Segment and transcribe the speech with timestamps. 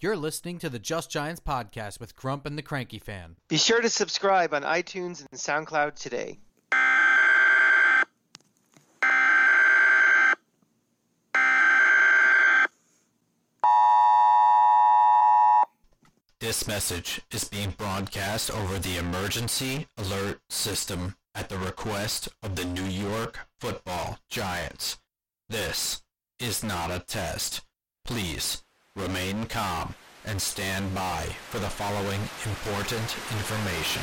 [0.00, 3.34] You're listening to the Just Giants podcast with Grump and the Cranky Fan.
[3.48, 6.38] Be sure to subscribe on iTunes and SoundCloud today.
[16.38, 22.64] This message is being broadcast over the emergency alert system at the request of the
[22.64, 25.00] New York football giants.
[25.48, 26.04] This
[26.38, 27.62] is not a test.
[28.04, 28.62] Please
[28.96, 29.94] remain calm
[30.24, 34.02] and stand by for the following important information.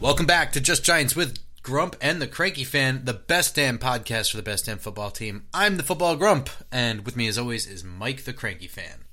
[0.00, 4.30] Welcome back to Just Giants with Grump and the Cranky Fan, the best damn podcast
[4.30, 5.46] for the best damn football team.
[5.54, 9.04] I'm the football Grump, and with me as always is Mike the Cranky Fan.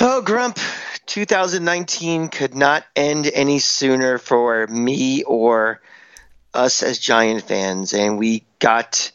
[0.00, 0.58] Oh, Grump,
[1.06, 5.80] 2019 could not end any sooner for me or
[6.56, 9.12] us as Giant fans, and we got.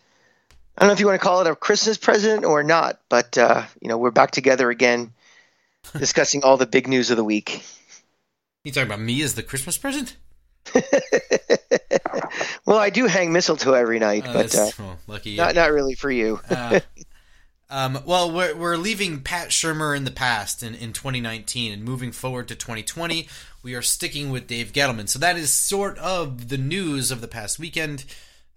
[0.77, 3.37] I don't know if you want to call it a Christmas present or not, but
[3.37, 5.13] uh, you know we're back together again,
[5.97, 7.63] discussing all the big news of the week.
[8.63, 10.15] You talking about me as the Christmas present?
[12.65, 15.95] well, I do hang mistletoe every night, Oh, but uh, well, lucky not not really
[15.95, 16.39] for you.
[16.49, 16.79] Uh,
[17.71, 22.11] um, well, we're, we're leaving Pat Shurmur in the past in, in 2019 and moving
[22.11, 23.29] forward to 2020.
[23.63, 25.07] We are sticking with Dave Gettleman.
[25.07, 28.03] So that is sort of the news of the past weekend.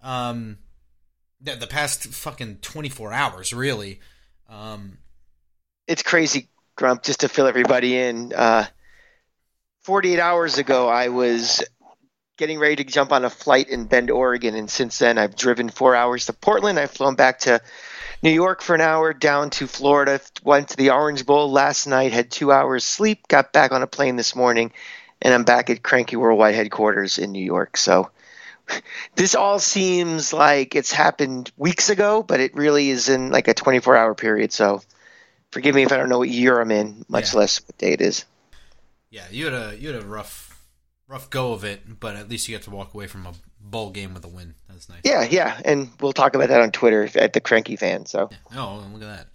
[0.02, 0.58] Um,
[1.40, 4.00] the, the past fucking 24 hours, really.
[4.48, 4.98] Um,
[5.86, 7.04] it's crazy, Grump.
[7.04, 8.66] Just to fill everybody in, uh,
[9.82, 11.62] 48 hours ago, I was
[12.36, 15.68] getting ready to jump on a flight in Bend, Oregon, and since then, I've driven
[15.68, 16.80] four hours to Portland.
[16.80, 17.60] I've flown back to
[18.24, 22.14] New York for an hour, down to Florida, went to the Orange Bowl last night,
[22.14, 24.72] had two hours sleep, got back on a plane this morning,
[25.20, 27.76] and I'm back at Cranky Worldwide headquarters in New York.
[27.76, 28.10] So.
[29.14, 33.52] This all seems like it's happened weeks ago, but it really is in like a
[33.52, 34.52] 24 hour period.
[34.52, 34.80] So
[35.52, 37.40] forgive me if I don't know what year I'm in, much Yeah.
[37.40, 38.24] less what day it is.
[39.10, 40.66] yeah, you had a you had a rough
[41.06, 43.34] rough go of it, but at least you got to walk away from a
[43.64, 44.54] bowl game with a win.
[44.68, 45.00] That's nice.
[45.04, 48.06] Yeah, yeah, and we'll talk about that on Twitter at the Cranky Fan.
[48.06, 49.26] So Oh, look at that.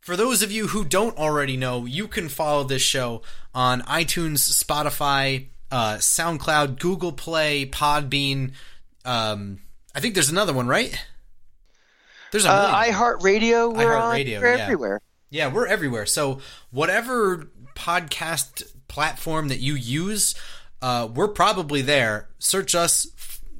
[0.00, 3.22] For those of you who don't already know, you can follow this show
[3.54, 8.52] on iTunes, Spotify, uh, SoundCloud, Google Play, Podbean.
[9.04, 9.60] Um,
[9.94, 10.94] I think there's another one, right?
[12.32, 14.16] There's a uh, iHeartRadio, we're on.
[14.16, 14.62] iHeartRadio, We're yeah.
[14.62, 15.00] everywhere.
[15.30, 16.06] Yeah, we're everywhere.
[16.06, 16.40] So
[16.70, 20.34] whatever podcast platform that you use,
[20.82, 22.28] uh, we're probably there.
[22.38, 23.06] Search us,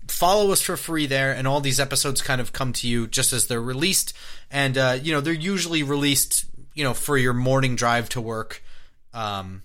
[0.09, 3.33] follow us for free there, and all these episodes kind of come to you just
[3.33, 4.15] as they're released.
[4.51, 8.63] And uh, you know they're usually released, you know, for your morning drive to work.
[9.13, 9.63] Um,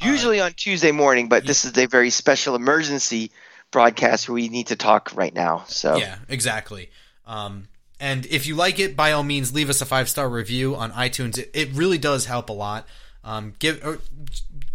[0.00, 3.30] Usually on Tuesday morning, but this is a very special emergency
[3.70, 5.64] broadcast where we need to talk right now.
[5.68, 6.90] So Yeah, exactly.
[7.26, 7.68] Um,
[8.00, 10.90] and if you like it, by all means, leave us a five star review on
[10.92, 11.38] iTunes.
[11.38, 12.86] It, it really does help a lot.
[13.22, 14.00] Um, give or,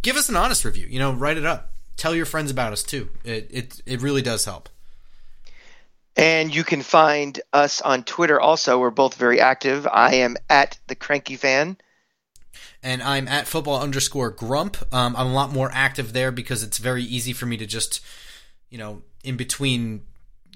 [0.01, 0.87] give us an honest review.
[0.89, 1.71] You know, write it up.
[1.97, 3.09] Tell your friends about us too.
[3.25, 4.69] It it it really does help.
[6.17, 8.79] And you can find us on Twitter also.
[8.79, 9.87] We're both very active.
[9.91, 11.77] I am at the Cranky Fan.
[12.81, 14.77] And I'm at football underscore grump.
[14.91, 18.01] Um, I'm a lot more active there because it's very easy for me to just,
[18.69, 20.05] you know, in between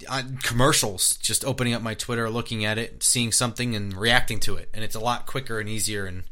[0.09, 4.55] uh, commercials, just opening up my Twitter, looking at it, seeing something, and reacting to
[4.55, 4.69] it.
[4.73, 6.23] And it's a lot quicker and easier and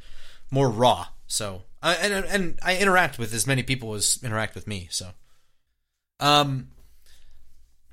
[0.50, 1.08] more raw.
[1.28, 4.88] So, uh, and and I interact with as many people as interact with me.
[4.90, 5.10] So,
[6.20, 6.70] um,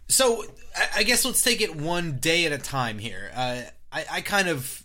[0.09, 0.45] so
[0.95, 3.31] I, guess let's take it one day at a time here.
[3.35, 3.63] Uh,
[3.93, 4.85] I I kind of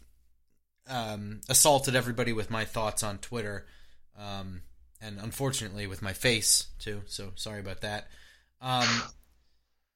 [0.87, 3.65] um, assaulted everybody with my thoughts on Twitter,
[4.17, 4.61] um,
[4.99, 7.01] and unfortunately with my face too.
[7.05, 8.07] So sorry about that.
[8.61, 8.87] Um,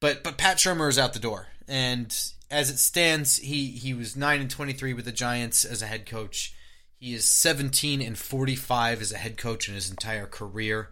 [0.00, 2.14] but but Pat Shurmur is out the door, and
[2.50, 5.86] as it stands, he he was nine and twenty three with the Giants as a
[5.86, 6.54] head coach.
[6.98, 10.90] He is seventeen and forty five as a head coach in his entire career.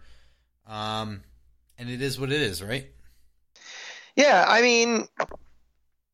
[0.67, 1.23] Um,
[1.77, 2.87] and it is what it is, right?
[4.15, 5.07] Yeah, I mean,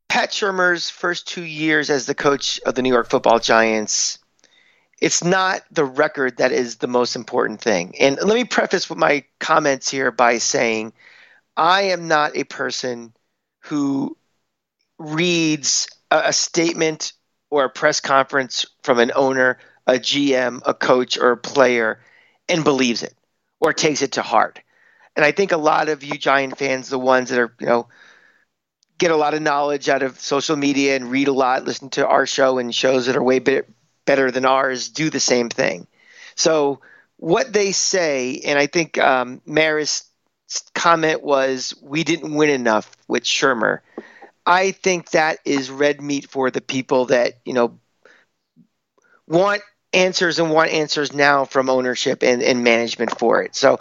[0.10, 4.18] Pat Shurmur's first two years as the coach of the New York Football Giants,
[5.00, 7.96] it's not the record that is the most important thing.
[8.00, 10.94] And let me preface with my comments here by saying
[11.56, 13.14] I am not a person
[13.62, 14.18] who
[14.98, 17.14] reads a, a statement
[17.50, 22.00] or a press conference from an owner, a GM, a coach, or a player
[22.50, 23.16] and believes it
[23.60, 24.60] or takes it to heart.
[25.16, 27.88] And I think a lot of you Giant fans, the ones that are, you know,
[28.98, 32.08] get a lot of knowledge out of social media and read a lot, listen to
[32.08, 33.70] our show and shows that are way bit,
[34.06, 35.88] better than ours, do the same thing.
[36.36, 36.82] So
[37.18, 40.06] what they say, and I think um, Mara's
[40.74, 43.80] comment was, "We didn't win enough with Shurmur."
[44.46, 47.80] I think that is red meat for the people that, you know,
[49.28, 49.62] want
[49.94, 53.56] answers and want answers now from ownership and, and management for it.
[53.56, 53.80] So,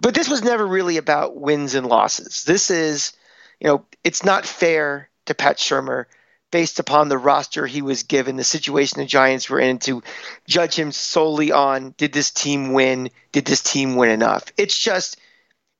[0.00, 2.44] but this was never really about wins and losses.
[2.44, 3.12] This is,
[3.60, 6.06] you know, it's not fair to Pat Shurmur
[6.50, 10.02] based upon the roster he was given, the situation the Giants were in, to
[10.46, 13.10] judge him solely on did this team win?
[13.32, 14.44] Did this team win enough?
[14.56, 15.18] It's just,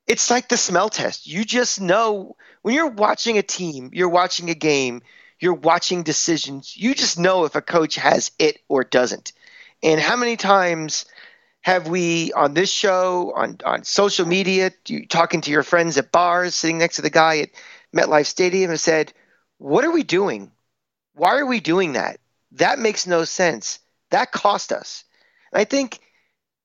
[0.07, 1.27] it's like the smell test.
[1.27, 5.03] You just know when you're watching a team, you're watching a game,
[5.41, 9.33] you're watching decisions, you just know if a coach has it or doesn't.
[9.83, 11.07] And how many times
[11.61, 16.13] have we on this show, on, on social media, you, talking to your friends at
[16.13, 17.51] bars, sitting next to the guy at
[17.95, 19.13] MetLife Stadium, and said,
[19.59, 20.51] What are we doing?
[21.15, 22.21] Why are we doing that?
[22.53, 23.81] That makes no sense.
[24.11, 25.05] That cost us.
[25.53, 26.01] And I think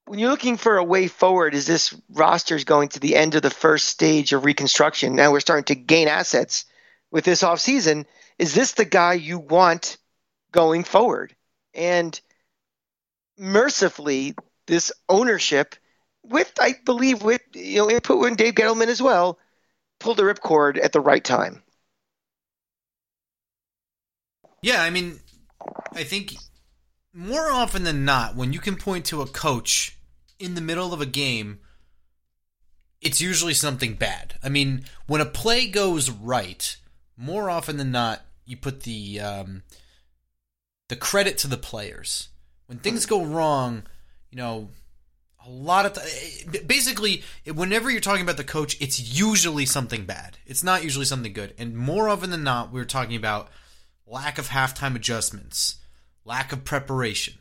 [0.05, 3.35] when you're looking for a way forward, is this roster is going to the end
[3.35, 5.15] of the first stage of reconstruction?
[5.15, 6.65] Now we're starting to gain assets
[7.11, 8.05] with this offseason.
[8.37, 9.97] Is this the guy you want
[10.51, 11.35] going forward?
[11.73, 12.19] And
[13.37, 14.35] mercifully,
[14.67, 15.75] this ownership,
[16.23, 19.39] with I believe with you know input with Dave Gettleman as well,
[19.99, 21.63] pulled the ripcord at the right time.
[24.61, 25.19] Yeah, I mean,
[25.93, 26.35] I think
[27.13, 29.97] more often than not, when you can point to a coach
[30.39, 31.59] in the middle of a game,
[33.01, 34.35] it's usually something bad.
[34.41, 36.77] I mean, when a play goes right,
[37.17, 39.63] more often than not, you put the um,
[40.89, 42.29] the credit to the players.
[42.67, 43.83] When things go wrong,
[44.31, 44.69] you know,
[45.45, 50.37] a lot of th- basically, whenever you're talking about the coach, it's usually something bad.
[50.45, 53.49] It's not usually something good, and more often than not, we're talking about
[54.05, 55.75] lack of halftime adjustments,
[56.23, 57.35] lack of preparation,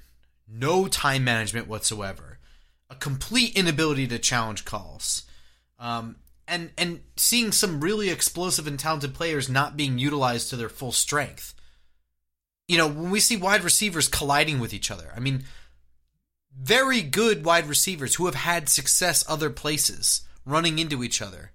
[0.48, 2.38] no time management whatsoever,
[2.90, 5.24] a complete inability to challenge calls,
[5.78, 6.16] um,
[6.48, 10.92] and and seeing some really explosive and talented players not being utilized to their full
[10.92, 11.54] strength.
[12.72, 15.44] You know, when we see wide receivers colliding with each other, I mean,
[16.58, 21.50] very good wide receivers who have had success other places running into each other.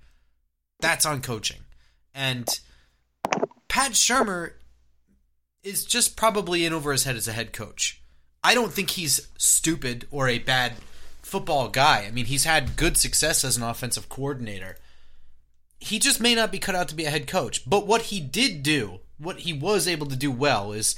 [0.80, 1.62] That's on coaching.
[2.14, 2.48] And
[3.68, 4.52] Pat Shurmur
[5.64, 8.00] is just probably in over his head as a head coach.
[8.44, 10.74] I don't think he's stupid or a bad
[11.24, 12.06] football guy.
[12.08, 14.78] I mean, he's had good success as an offensive coordinator.
[15.80, 17.70] He just may not be cut out to be a head coach.
[17.70, 20.96] But what he did do, what he was able to do well is,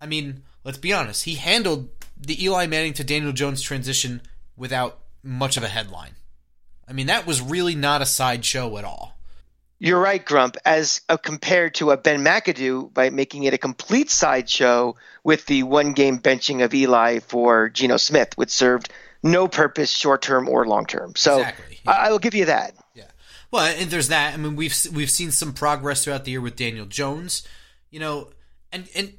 [0.00, 4.22] I mean, let's be honest, he handled the Eli Manning to Daniel Jones transition
[4.56, 6.12] without much of a headline.
[6.86, 9.14] I mean, that was really not a sideshow at all.
[9.78, 10.56] You're right, Grump.
[10.64, 15.62] As uh, compared to a Ben McAdoo by making it a complete sideshow with the
[15.62, 18.90] one game benching of Eli for Geno Smith, which served
[19.22, 21.14] no purpose short term or long term.
[21.16, 21.80] So exactly.
[21.84, 21.90] yeah.
[21.90, 22.74] I, I will give you that.
[23.54, 24.34] Well, and there's that.
[24.34, 27.46] I mean, we've we've seen some progress throughout the year with Daniel Jones.
[27.88, 28.30] You know,
[28.72, 29.12] and and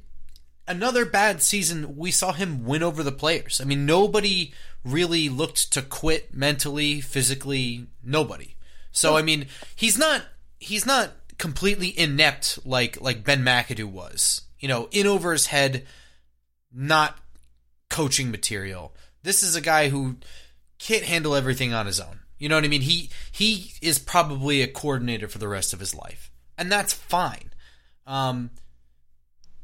[0.67, 3.61] another bad season, we saw him win over the players.
[3.61, 4.53] I mean, nobody
[4.83, 7.87] really looked to quit mentally, physically.
[8.03, 8.57] Nobody.
[8.91, 10.23] So I mean, he's not
[10.59, 14.41] he's not completely inept like like Ben McAdoo was.
[14.59, 15.85] You know, in over his head,
[16.73, 17.17] not
[17.89, 18.93] coaching material.
[19.23, 20.17] This is a guy who
[20.77, 22.19] can't handle everything on his own.
[22.37, 22.81] You know what I mean?
[22.81, 27.51] He he is probably a coordinator for the rest of his life, and that's fine.
[28.05, 28.51] Um,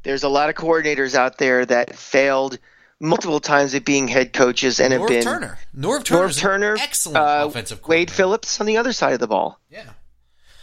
[0.02, 2.58] There's a lot of coordinators out there that failed
[2.98, 5.58] multiple times at being head coaches and Norv have been Turner.
[5.76, 7.86] Norv, Turner's Norv Turner, excellent uh, offensive.
[7.86, 9.60] Wade Phillips on the other side of the ball.
[9.70, 9.90] Yeah,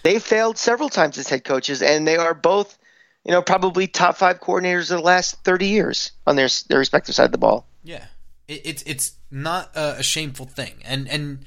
[0.03, 2.77] they failed several times as head coaches, and they are both,
[3.23, 7.13] you know, probably top five coordinators of the last thirty years on their their respective
[7.13, 7.67] side of the ball.
[7.83, 8.05] Yeah,
[8.47, 11.45] it, it's it's not a, a shameful thing, and and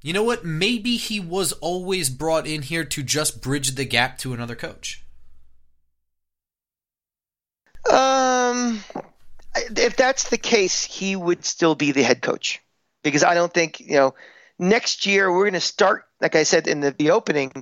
[0.00, 0.44] you know what?
[0.44, 5.04] Maybe he was always brought in here to just bridge the gap to another coach.
[7.90, 8.80] Um,
[9.54, 12.60] if that's the case, he would still be the head coach
[13.02, 14.14] because I don't think you know
[14.58, 17.52] next year we're going to start, like I said in the, the opening,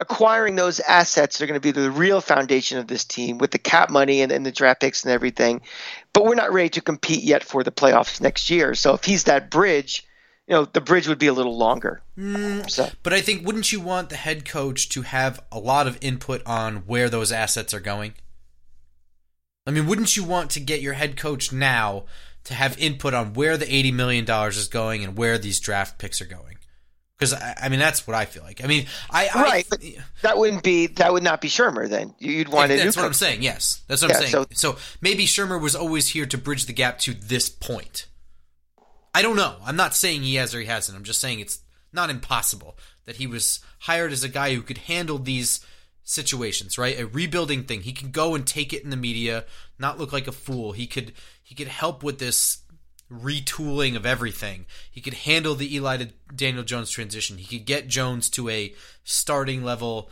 [0.00, 3.58] acquiring those assets are going to be the real foundation of this team with the
[3.58, 5.62] cap money and, and, the draft picks and everything.
[6.12, 8.74] But we're not ready to compete yet for the playoffs next year.
[8.74, 10.06] So if he's that bridge,
[10.52, 12.02] you know, the bridge would be a little longer.
[12.18, 12.90] Mm, so.
[13.02, 16.42] But I think, wouldn't you want the head coach to have a lot of input
[16.44, 18.12] on where those assets are going?
[19.66, 22.04] I mean, wouldn't you want to get your head coach now
[22.44, 26.20] to have input on where the $80 million is going and where these draft picks
[26.20, 26.58] are going.
[27.18, 28.62] Because I, I, mean, that's what I feel like.
[28.62, 31.88] I mean, I right, I, that wouldn't be that would not be Shurmur.
[31.88, 32.76] Then you'd want to.
[32.76, 33.42] That's what I'm saying.
[33.42, 34.46] Yes, that's what yeah, I'm saying.
[34.50, 38.06] So, so maybe Shurmur was always here to bridge the gap to this point.
[39.14, 39.56] I don't know.
[39.64, 40.96] I'm not saying he has or he hasn't.
[40.96, 41.60] I'm just saying it's
[41.92, 45.64] not impossible that he was hired as a guy who could handle these
[46.04, 46.98] situations, right?
[46.98, 47.82] A rebuilding thing.
[47.82, 49.44] He can go and take it in the media,
[49.78, 50.72] not look like a fool.
[50.72, 52.58] He could he could help with this
[53.10, 54.66] retooling of everything.
[54.90, 57.36] He could handle the Eli to Daniel Jones transition.
[57.36, 60.10] He could get Jones to a starting level.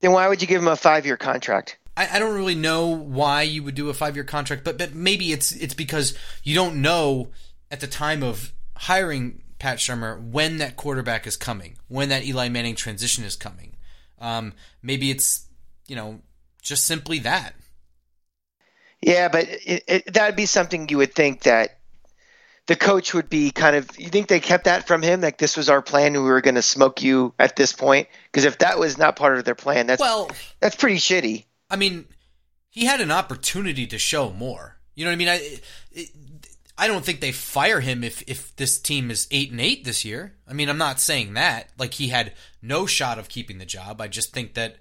[0.00, 1.78] Then why would you give him a five year contract?
[1.96, 4.94] I, I don't really know why you would do a five year contract, but but
[4.94, 7.28] maybe it's it's because you don't know
[7.72, 12.48] at the time of hiring Pat Shurmur when that quarterback is coming, when that Eli
[12.50, 13.74] Manning transition is coming.
[14.20, 14.52] Um,
[14.82, 15.46] maybe it's
[15.88, 16.20] you know
[16.60, 17.54] just simply that.
[19.00, 21.78] Yeah, but it, it, that would be something you would think that
[22.66, 23.88] the coach would be kind of.
[23.98, 25.22] You think they kept that from him?
[25.22, 28.06] Like this was our plan, and we were going to smoke you at this point?
[28.30, 31.46] Because if that was not part of their plan, that's well, that's pretty shitty.
[31.70, 32.04] I mean,
[32.68, 34.76] he had an opportunity to show more.
[34.94, 35.28] You know what I mean?
[35.28, 35.58] I
[35.92, 36.10] it,
[36.82, 40.04] I don't think they fire him if if this team is eight and eight this
[40.04, 40.34] year.
[40.48, 44.00] I mean, I'm not saying that like he had no shot of keeping the job.
[44.00, 44.78] I just think that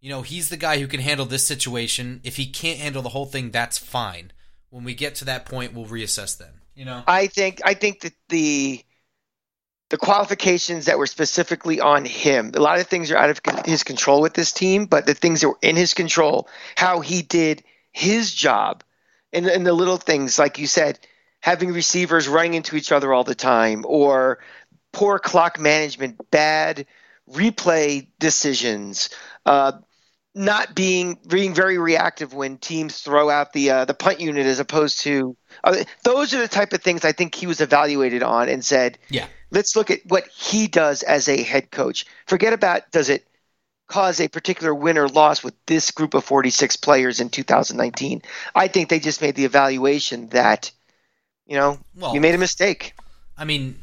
[0.00, 2.20] you know he's the guy who can handle this situation.
[2.22, 4.30] If he can't handle the whole thing, that's fine.
[4.70, 6.52] When we get to that point, we'll reassess then.
[6.76, 8.84] You know, I think I think that the
[9.90, 12.52] the qualifications that were specifically on him.
[12.54, 15.40] A lot of things are out of his control with this team, but the things
[15.40, 18.84] that were in his control, how he did his job,
[19.32, 21.00] and, and the little things, like you said,
[21.44, 24.38] having receivers running into each other all the time, or
[24.94, 26.86] poor clock management, bad
[27.30, 29.10] replay decisions,
[29.44, 29.72] uh,
[30.34, 34.58] not being being very reactive when teams throw out the uh, the punt unit as
[34.58, 38.48] opposed to uh, those are the type of things I think he was evaluated on
[38.48, 42.06] and said, yeah, let's look at what he does as a head coach.
[42.26, 43.28] Forget about does it
[43.86, 48.22] cause a particular win or loss with this group of 46 players in 2019.
[48.54, 50.70] I think they just made the evaluation that
[51.46, 52.94] you know Well- you made a mistake.
[53.36, 53.82] I mean,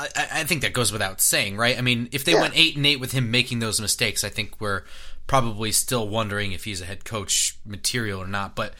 [0.00, 1.78] I, I think that goes without saying, right?
[1.78, 2.40] I mean, if they Yeah.
[2.40, 4.82] went eight and eight with him making those mistakes, I think we're
[5.28, 8.56] probably still wondering if he's a head coach material or not.
[8.56, 8.74] But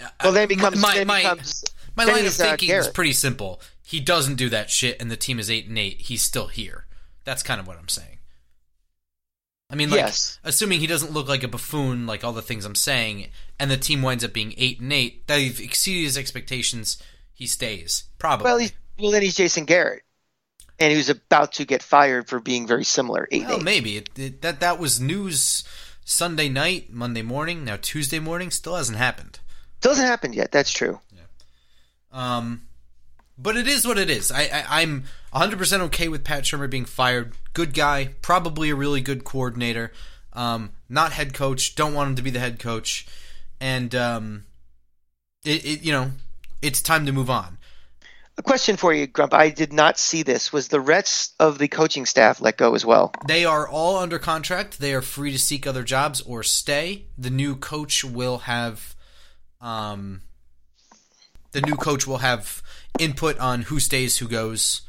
[0.00, 1.64] uh, Well, then becomes my my, becomes
[1.96, 3.60] my line of uh, thinking is pretty simple.
[3.82, 6.02] He doesn't do that shit, and the team is eight and eight.
[6.02, 6.86] He's still here.
[7.24, 8.18] That's kind of what I'm saying.
[9.70, 10.38] I mean, like, Yes.
[10.44, 13.76] assuming he doesn't look like a buffoon, like all the things I'm saying, and the
[13.76, 16.96] team winds up being eight and eight, they've exceeded his expectations.
[17.38, 18.44] He stays probably.
[18.44, 20.02] Well, he's, well then he's Jason Garrett,
[20.80, 23.28] and he was about to get fired for being very similar.
[23.30, 25.62] Eight, Well, maybe it, it, that that was news
[26.04, 27.64] Sunday night, Monday morning.
[27.64, 29.38] Now Tuesday morning still hasn't happened.
[29.80, 30.50] doesn't happen yet.
[30.50, 30.98] That's true.
[31.14, 31.20] Yeah.
[32.10, 32.62] Um,
[33.38, 34.32] but it is what it is.
[34.32, 37.34] I, I I'm 100 percent okay with Pat Shurmur being fired.
[37.52, 39.92] Good guy, probably a really good coordinator.
[40.32, 41.76] Um, not head coach.
[41.76, 43.06] Don't want him to be the head coach.
[43.60, 44.44] And um,
[45.44, 46.10] it, it you know,
[46.62, 47.58] it's time to move on.
[48.38, 49.34] A question for you, Grump.
[49.34, 50.52] I did not see this.
[50.52, 53.12] Was the rest of the coaching staff let go as well?
[53.26, 54.78] They are all under contract.
[54.78, 57.06] They are free to seek other jobs or stay.
[57.18, 58.94] The new coach will have,
[59.60, 60.22] um,
[61.50, 62.62] the new coach will have
[63.00, 64.82] input on who stays, who goes,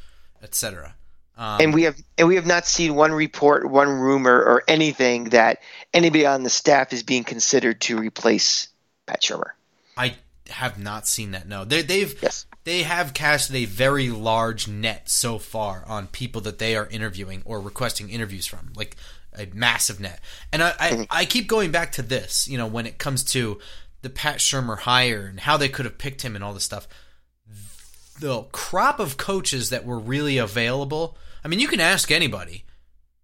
[0.43, 0.93] etc.
[1.35, 5.25] Um, and we have and we have not seen one report, one rumor, or anything
[5.29, 5.59] that
[5.91, 8.67] anybody on the staff is being considered to replace
[9.07, 9.51] Pat Shurmur.
[9.97, 10.15] I
[10.49, 11.47] have not seen that.
[11.47, 12.45] No, they, they've Yes.
[12.63, 17.41] they have casted a very large net so far on people that they are interviewing
[17.45, 18.95] or requesting interviews from, like
[19.37, 20.19] a massive net.
[20.51, 21.03] And I, I, mm-hmm.
[21.09, 23.59] I keep going back to this, you know, when it comes to
[24.01, 26.87] the Pat Shurmur hire and how they could have picked him and all this stuff.
[28.19, 31.17] The crop of coaches that were really available.
[31.43, 32.65] I mean, you can ask anybody.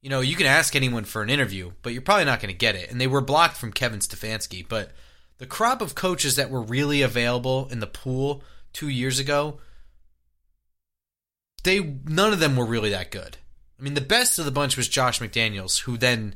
[0.01, 2.58] You know, you can ask anyone for an interview, but you're probably not going to
[2.58, 2.91] get it.
[2.91, 4.65] And they were blocked from Kevin Stefanski.
[4.67, 4.91] But
[5.38, 9.60] the crop of coaches that were really available in the pool two years ago,
[11.63, 13.38] they none of them were really that good.
[13.80, 16.36] I mean, the best of the bunch was Josh McDaniels, who then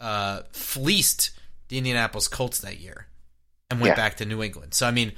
[0.00, 1.30] uh, fleeced
[1.68, 3.06] the Indianapolis Colts that year
[3.70, 3.96] and went Yeah.
[3.96, 4.74] back to New England.
[4.74, 5.12] So I mean,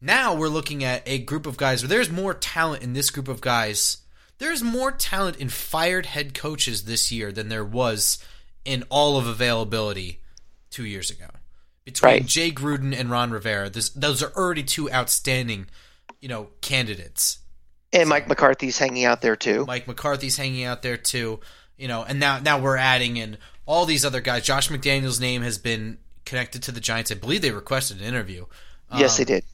[0.00, 3.28] now we're looking at a group of guys where there's more talent in this group
[3.28, 3.98] of guys.
[4.38, 8.18] There's more talent in fired head coaches this year than there was
[8.64, 10.20] in all of availability
[10.70, 11.26] two years ago.
[11.84, 12.26] Between Right.
[12.26, 15.66] Jay Gruden and Ron Rivera, this, those are already two outstanding,
[16.20, 17.38] you know, candidates.
[17.92, 19.64] And Mike McCarthy's hanging out there too.
[19.66, 21.40] Mike McCarthy's hanging out there too,
[21.76, 23.36] you know, and now now we're adding in
[23.66, 24.44] all these other guys.
[24.44, 27.12] Josh McDaniel's name has been connected to the Giants.
[27.12, 28.46] I believe they requested an interview.
[28.96, 29.44] yes, they Um, did.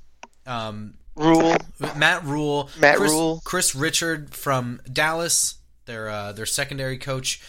[0.47, 1.57] Um, Rhule.
[1.97, 3.43] Matt Rhule, Matt Chris, Rhule.
[3.45, 7.43] Kris Richard from Dallas, their uh, their secondary coach.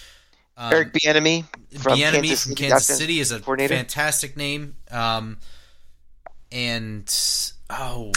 [0.62, 1.44] Um, Eric Bieniemy
[1.80, 4.76] from Bieniemy Kansas from City, Kansas City is a fantastic name.
[4.92, 5.40] Um,
[6.52, 7.12] and
[7.72, 8.12] oh,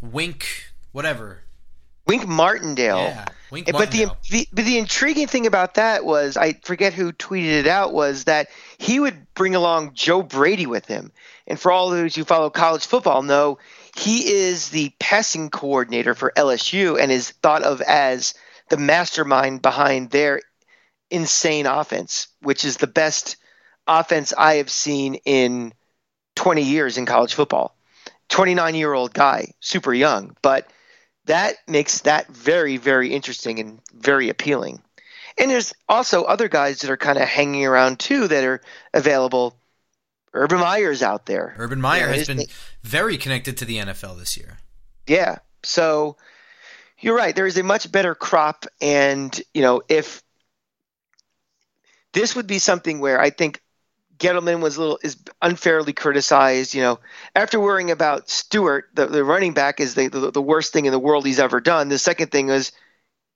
[0.00, 0.46] Wink,
[0.92, 1.40] whatever.
[2.06, 2.98] Wink Martindale.
[2.98, 3.68] Yeah, Wink.
[3.68, 7.58] Eh, But the, the but the intriguing thing about that was I forget who tweeted
[7.58, 8.46] it out was that
[8.78, 11.10] he would bring along Joe Brady with him.
[11.48, 13.58] And for all those who follow college football, know
[13.96, 18.34] he is the passing coordinator for LSU and is thought of as
[18.68, 20.42] the mastermind behind their
[21.10, 23.36] insane offense, which is the best
[23.86, 25.72] offense I have seen in
[26.36, 27.74] 20 years in college football.
[28.28, 30.68] 29 year old guy, super young, but
[31.24, 34.82] that makes that very, very interesting and very appealing.
[35.38, 38.60] And there's also other guys that are kind of hanging around too that are
[38.92, 39.56] available.
[40.34, 41.54] Urban Meyer's out there.
[41.58, 42.44] Urban Meyer has been
[42.82, 44.58] very connected to the NFL this year.
[45.06, 45.38] Yeah.
[45.62, 46.16] So
[47.00, 47.34] you're right.
[47.34, 48.66] There is a much better crop.
[48.80, 50.22] And, you know, if
[52.12, 53.62] this would be something where I think
[54.18, 56.74] Gettleman was a little is unfairly criticized.
[56.74, 57.00] You know,
[57.34, 60.92] after worrying about Stewart, the, the running back is the, the, the worst thing in
[60.92, 61.88] the world he's ever done.
[61.88, 62.72] The second thing is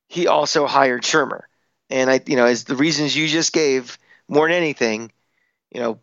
[0.09, 1.43] he also hired Shurmur,
[1.89, 3.99] and I you know as the reasons you just gave
[4.29, 5.13] more than anything,
[5.71, 5.99] you know,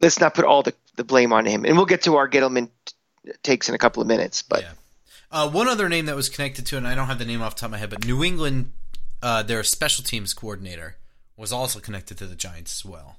[0.00, 1.64] let's not put all the, the blame on him.
[1.64, 4.62] And we'll get to our Gettleman t- takes in a couple of minutes, but.
[4.62, 4.72] Yeah.
[5.30, 7.54] Uh, one other name that was connected to, and I don't have the name off
[7.56, 8.72] the top of my head, but New England,
[9.22, 10.96] uh, their special teams coordinator,
[11.36, 13.16] was also connected to the Giants as well.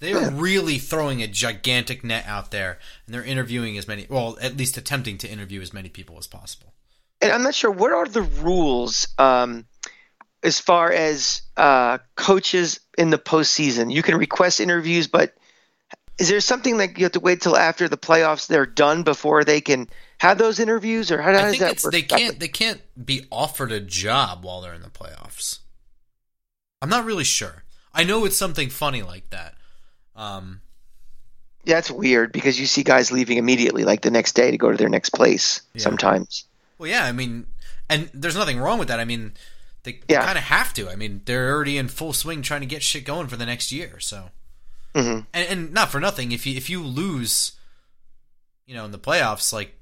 [0.00, 4.56] They're really throwing a gigantic net out there, and they're interviewing as many, well, at
[4.56, 6.74] least attempting to interview as many people as possible.
[7.22, 9.66] And I'm not sure what are the rules um,
[10.42, 13.92] as far as uh, coaches in the postseason.
[13.92, 15.34] You can request interviews, but
[16.18, 19.44] is there something like you have to wait till after the playoffs they're done before
[19.44, 21.92] they can have those interviews, or how, how does that work?
[21.92, 22.38] They can't.
[22.38, 25.60] They can't be offered a job while they're in the playoffs.
[26.84, 27.64] I'm not really sure.
[27.94, 29.54] I know it's something funny like that.
[30.14, 30.60] Um,
[31.64, 34.70] yeah, it's weird because you see guys leaving immediately, like the next day, to go
[34.70, 35.62] to their next place.
[35.72, 35.80] Yeah.
[35.80, 36.44] Sometimes.
[36.76, 37.46] Well, yeah, I mean,
[37.88, 39.00] and there's nothing wrong with that.
[39.00, 39.32] I mean,
[39.84, 40.26] they, yeah.
[40.26, 40.90] kind of have to.
[40.90, 43.72] I mean, they're already in full swing trying to get shit going for the next
[43.72, 43.98] year.
[43.98, 44.28] So,
[44.94, 45.20] mm-hmm.
[45.32, 47.52] and, and not for nothing, if you if you lose,
[48.66, 49.74] you know, in the playoffs, like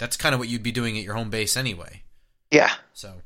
[0.00, 2.02] that's kind of what you'd be doing at your home base anyway.
[2.50, 2.72] Yeah.
[2.92, 3.22] So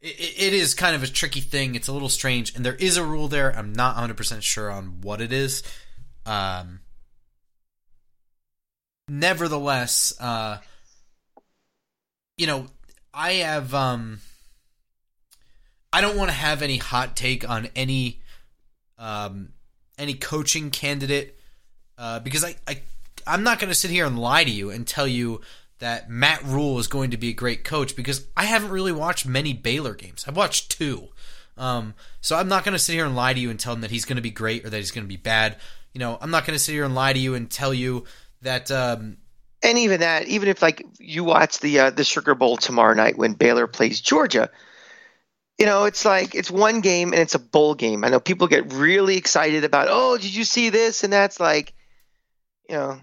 [0.00, 1.74] it, it is kind of a tricky thing.
[1.74, 3.56] It's a little strange, and there is a rule there.
[3.56, 5.62] I'm not 100 percent sure on what it is.
[6.26, 6.80] Um,
[9.08, 10.58] nevertheless, uh,
[12.36, 12.66] you know,
[13.12, 14.20] I have um,
[15.92, 18.20] I don't want to have any hot take on any
[18.98, 19.50] um,
[19.98, 21.38] any coaching candidate
[21.96, 22.80] uh, because I, I
[23.26, 25.40] I'm not going to sit here and lie to you and tell you
[25.78, 29.26] that Matt Rhule is going to be a great coach because I haven't really watched
[29.26, 30.24] many Baylor games.
[30.26, 31.08] I've watched two.
[31.56, 33.80] Um, so I'm not going to sit here and lie to you and tell him
[33.80, 35.56] that he's going to be great or that he's going to be bad.
[35.92, 38.04] You know, I'm not going to sit here and lie to you and tell you
[38.42, 38.70] that.
[38.70, 39.18] Um,
[39.62, 43.18] and even that, even if like you watch the uh, the Sugar Bowl tomorrow night
[43.18, 44.50] when Baylor plays Georgia,
[45.58, 48.04] you know, it's like it's one game and it's a bowl game.
[48.04, 51.02] I know people get really excited about, oh, did you see this?
[51.02, 51.72] And that's like,
[52.68, 53.00] you know,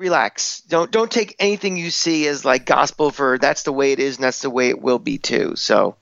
[0.00, 0.62] relax.
[0.62, 4.16] Don't don't take anything you see as like gospel for that's the way it is
[4.16, 5.54] and that's the way it will be too.
[5.54, 5.96] So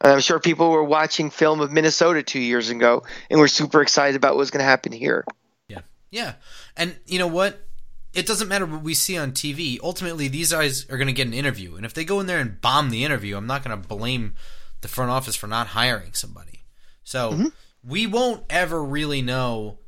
[0.00, 4.16] I'm sure people were watching film of Minnesota two years ago and were super excited
[4.16, 5.26] about what's going to happen here.
[5.68, 6.34] Yeah, yeah,
[6.76, 7.66] and you know what?
[8.14, 9.78] It doesn't matter what we see on TV.
[9.82, 12.38] Ultimately, these guys are going to get an interview, and if they go in there
[12.40, 14.34] and bomb the interview, I'm not going to blame
[14.80, 16.64] the front office for not hiring somebody.
[17.04, 17.46] So mm-hmm.
[17.84, 19.78] we won't ever really know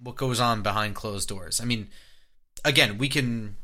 [0.00, 1.60] what goes on behind closed doors.
[1.60, 1.88] I mean
[2.64, 3.56] again, we can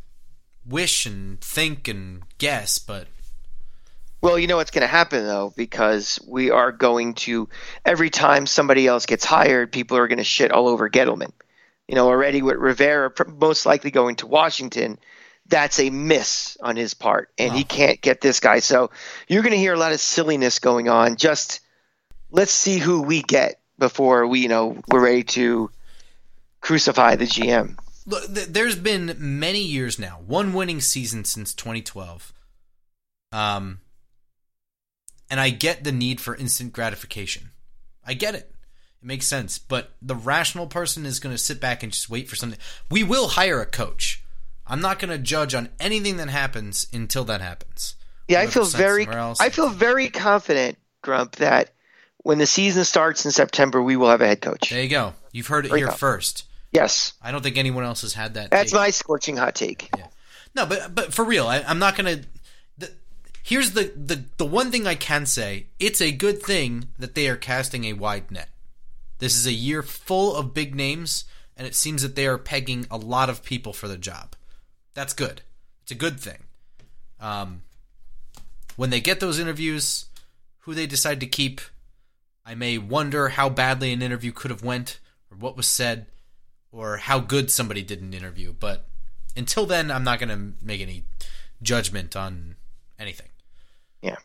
[0.66, 3.06] wish and think and guess, but
[4.24, 7.46] well, you know what's going to happen though, because we are going to
[7.84, 11.32] every time somebody else gets hired, people are going to shit all over Gettleman.
[11.86, 14.98] You know, already with Rivera most likely going to Washington,
[15.46, 18.60] that's a miss on his part, and he can't get this guy.
[18.60, 18.90] So
[19.28, 21.16] you're going to hear a lot of silliness going on.
[21.16, 21.60] Just
[22.30, 25.70] let's see who we get before we, you know, we're ready to
[26.62, 27.76] crucify the GM.
[28.06, 32.32] Look, th- there's been many years now, one winning season since 2012.
[33.32, 33.80] Um,
[35.30, 37.50] and I get the need for instant gratification.
[38.06, 38.54] I get it.
[39.02, 39.58] It makes sense.
[39.58, 42.58] But the rational person is going to sit back and just wait for something.
[42.90, 44.22] We will hire a coach.
[44.66, 47.96] I'm not going to judge on anything that happens until that happens.
[48.28, 51.74] Yeah, I feel very I feel very confident, Grump, that
[52.18, 54.70] when the season starts in September, we will have a head coach.
[54.70, 55.12] There you go.
[55.32, 56.44] You've heard it here first.
[56.74, 57.14] Yes.
[57.22, 58.50] I don't think anyone else has had that.
[58.50, 58.80] That's take.
[58.80, 59.88] my scorching hot take.
[59.96, 60.08] Yeah.
[60.54, 62.22] No, but but for real, I, am not gonna.
[62.76, 62.90] The,
[63.42, 67.28] here's the, the the one thing I can say: it's a good thing that they
[67.28, 68.48] are casting a wide net.
[69.20, 71.24] This is a year full of big names,
[71.56, 74.34] and it seems that they are pegging a lot of people for the job.
[74.94, 75.42] That's good.
[75.82, 76.38] It's a good thing.
[77.20, 77.62] Um,
[78.74, 80.06] when they get those interviews,
[80.60, 81.60] who they decide to keep,
[82.44, 84.98] I may wonder how badly an interview could have went,
[85.30, 86.06] or what was said,
[86.74, 88.52] or how good somebody did an interview.
[88.52, 88.86] But
[89.36, 91.04] until then, I'm not going to make any
[91.62, 92.56] judgment on
[92.98, 93.28] anything.
[94.02, 94.16] Yeah.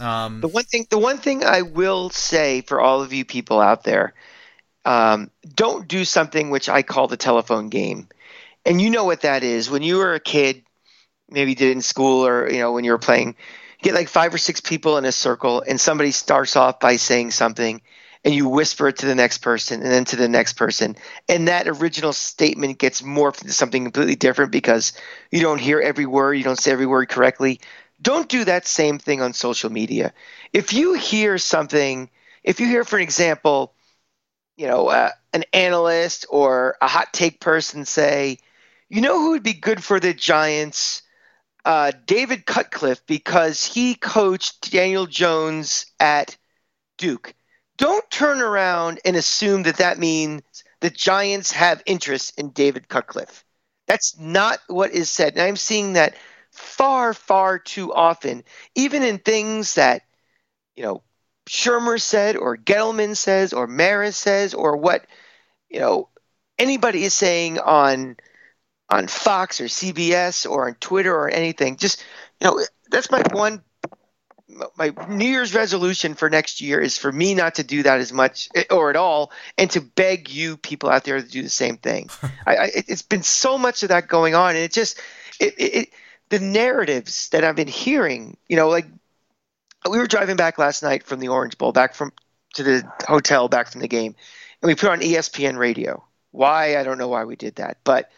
[0.00, 3.60] Um, The one thing, the one thing I will say for all of you people
[3.60, 4.14] out there,
[4.84, 8.08] um, don't do something which I call the telephone game,
[8.64, 9.70] and you know what that is.
[9.70, 10.64] When you were a kid,
[11.28, 13.36] maybe you did it in school, or you know when you were playing,
[13.82, 17.32] get like five or six people in a circle, and somebody starts off by saying
[17.32, 17.82] something,
[18.24, 20.96] and you whisper it to the next person, and then to the next person,
[21.28, 24.92] and that original statement gets morphed into something completely different because
[25.30, 27.60] you don't hear every word, you don't say every word correctly
[28.02, 30.12] don't do that same thing on social media.
[30.52, 32.10] If you hear something,
[32.42, 33.74] if you hear, for example,
[34.56, 38.38] you know, uh, an analyst or a hot take person say,
[38.88, 41.02] you know who would be good for the Giants?
[41.64, 46.36] Uh, David Cutcliffe, because he coached Daniel Jones at
[46.96, 47.34] Duke.
[47.80, 50.42] Don't turn around and assume that that means
[50.80, 53.42] the Giants have interest in David Cutcliffe.
[53.86, 55.32] That's not what is said.
[55.32, 56.14] And I'm seeing that
[56.50, 60.02] far, far too often, even in things that,
[60.76, 61.02] you know,
[61.48, 65.06] Shurmur said or Gettleman says or Mara says or what,
[65.70, 66.10] you know,
[66.58, 68.18] anybody is saying on
[68.90, 71.76] on Fox or CBS or on Twitter or anything.
[71.78, 72.04] Just,
[72.40, 73.62] you know, that's my one
[74.76, 78.12] my New Year's resolution for next year is for me not to do that as
[78.12, 81.50] much eh, or at all, and to beg you people out there to do the
[81.50, 82.10] same thing.
[82.46, 85.00] I, I, it's been so much of that going on, and it just
[85.38, 85.88] it, it
[86.28, 88.86] the narratives that I've been hearing, you know, like
[89.88, 92.12] we were driving back last night from the Orange Bowl, back from
[92.54, 94.14] to the hotel, back from the game,
[94.62, 96.04] and we put on ESPN radio.
[96.32, 96.78] Why?
[96.78, 97.78] I don't know why we did that.
[97.84, 98.10] But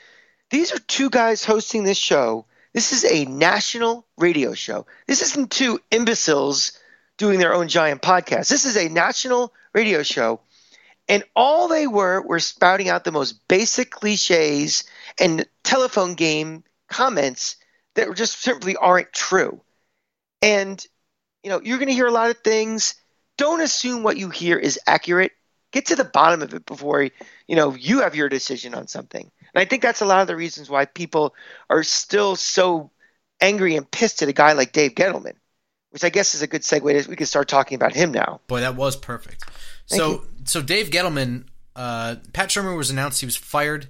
[0.50, 2.46] these are two guys hosting this show.
[2.72, 4.86] This is a national radio show.
[5.06, 6.78] This isn't two imbeciles
[7.18, 8.48] doing their own giant podcast.
[8.48, 10.40] This is a national radio show.
[11.08, 14.84] And all they were were spouting out the most basic cliches
[15.20, 17.56] and telephone game comments
[17.94, 19.60] that just simply aren't true.
[20.40, 20.84] And
[21.42, 22.94] you know, you're going to hear a lot of things.
[23.36, 25.32] Don't assume what you hear is accurate.
[25.72, 29.30] Get to the bottom of it before you know you have your decision on something.
[29.54, 31.34] And I think that's a lot of the reasons why people
[31.68, 32.90] are still so
[33.40, 35.34] angry and pissed at a guy like Dave Gettleman,
[35.90, 37.08] which I guess is a good segue.
[37.08, 38.40] We can start talking about him now.
[38.46, 39.44] Boy, that was perfect.
[39.88, 40.26] Thank so, you.
[40.44, 43.88] so Dave Gettleman, uh, Pat Shurmur was announced he was fired.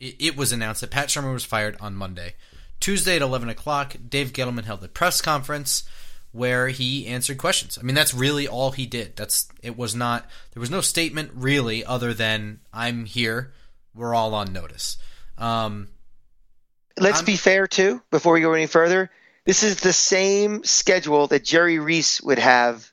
[0.00, 2.34] It, was announced that Pat Shurmur was fired on Monday.
[2.80, 5.84] Tuesday at 11 o'clock, Dave Gettleman held a press conference
[6.32, 7.78] where he answered questions.
[7.78, 9.16] I mean, that's really all he did.
[9.16, 13.52] That's it was not there was no statement really other than I'm here.
[13.94, 14.96] We're all on notice.
[15.38, 15.88] Um,
[16.98, 18.02] Let's I'm- be fair too.
[18.10, 19.10] Before we go any further,
[19.44, 22.90] this is the same schedule that Jerry Reese would have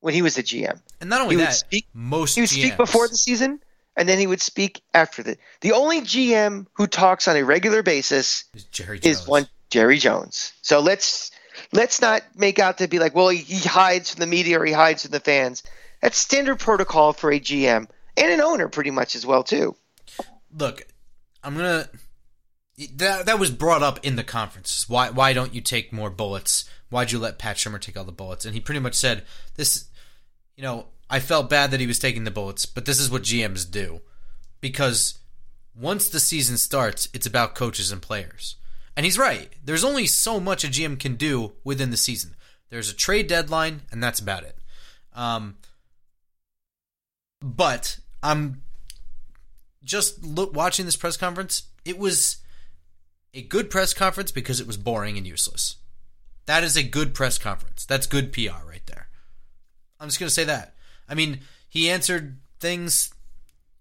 [0.00, 0.80] when he was the GM.
[1.00, 3.60] and not only He would that, speak- most He would speak before the season,
[3.96, 5.36] and then he would speak after the.
[5.60, 10.52] The only GM who talks on a regular basis is Jerry is one Jerry Jones.
[10.62, 11.30] So let's
[11.72, 14.64] let's not make out to be like, well, he, he hides from the media or
[14.64, 15.62] he hides from the fans.
[16.00, 17.86] That's standard protocol for a GM
[18.16, 19.76] and an owner, pretty much as well too.
[20.56, 20.82] Look,
[21.42, 21.88] I'm gonna.
[22.94, 24.88] That that was brought up in the conference.
[24.88, 26.68] Why why don't you take more bullets?
[26.90, 28.44] Why'd you let Pat Shurmur take all the bullets?
[28.44, 29.24] And he pretty much said
[29.56, 29.86] this.
[30.56, 33.22] You know, I felt bad that he was taking the bullets, but this is what
[33.22, 34.00] GMs do,
[34.60, 35.18] because
[35.74, 38.56] once the season starts, it's about coaches and players.
[38.96, 39.50] And he's right.
[39.64, 42.34] There's only so much a GM can do within the season.
[42.68, 44.56] There's a trade deadline, and that's about it.
[45.14, 45.56] Um,
[47.40, 48.62] but I'm
[49.84, 52.38] just look, watching this press conference, it was
[53.34, 55.76] a good press conference because it was boring and useless.
[56.46, 57.84] That is a good press conference.
[57.84, 59.08] That's good PR right there.
[60.00, 60.74] I'm just going to say that.
[61.08, 63.12] I mean, he answered things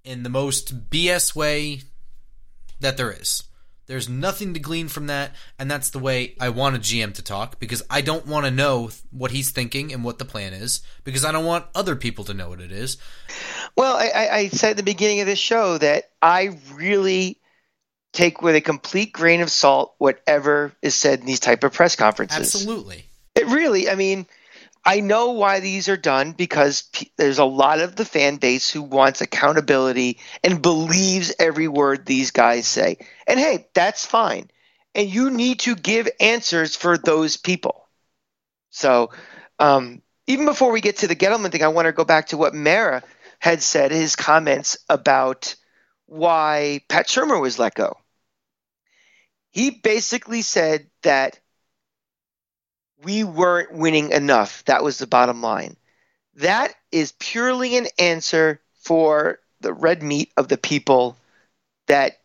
[0.03, 1.81] in the most BS way
[2.79, 3.43] that there is.
[3.91, 7.21] There's nothing to glean from that, and that's the way I want a GM to
[7.21, 10.79] talk because I don't want to know what he's thinking and what the plan is
[11.03, 12.95] because I don't want other people to know what it is.
[13.75, 17.41] Well, I, I, said at the beginning of this show that I really
[18.13, 21.97] take with a complete grain of salt whatever is said in these type of press
[21.97, 22.39] conferences.
[22.39, 23.03] Absolutely.
[23.35, 24.25] It really, I mean,
[24.83, 28.69] I know why these are done because pe- there's a lot of the fan base
[28.69, 32.97] who wants accountability and believes every word these guys say.
[33.27, 34.49] And hey, that's fine.
[34.95, 37.87] And you need to give answers for those people.
[38.71, 39.11] So,
[39.59, 42.37] um, even before we get to the Gettleman thing, I want to go back to
[42.37, 43.03] what Mara
[43.39, 45.55] had said, his comments about
[46.05, 47.97] why Pat Shurmur was let go.
[49.51, 51.39] He basically said that
[53.03, 54.63] we weren't winning enough.
[54.65, 55.75] That was the bottom line.
[56.35, 61.17] That is purely an answer for the red meat of the people
[61.87, 62.19] that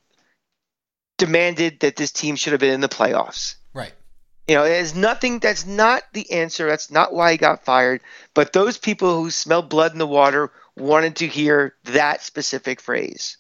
[1.19, 3.57] demanded that this team should have been in the playoffs.
[3.73, 3.93] Right.
[4.49, 6.69] You know, there's nothing that's not the answer.
[6.69, 8.01] That's not why he got fired.
[8.33, 13.39] But those people who smell blood in the water wanted to hear that specific phrase.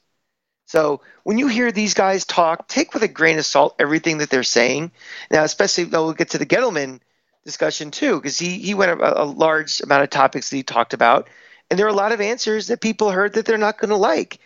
[0.66, 4.30] So when you hear these guys talk, take with a grain of salt everything that
[4.30, 4.90] they're saying.
[5.30, 7.00] Now, especially though we'll get to the Gettleman
[7.46, 10.92] discussion too, because he he went a, a large amount of topics that he talked
[10.92, 11.28] about,
[11.70, 13.96] and there are a lot of answers that people heard that they're not going to
[13.96, 14.38] like.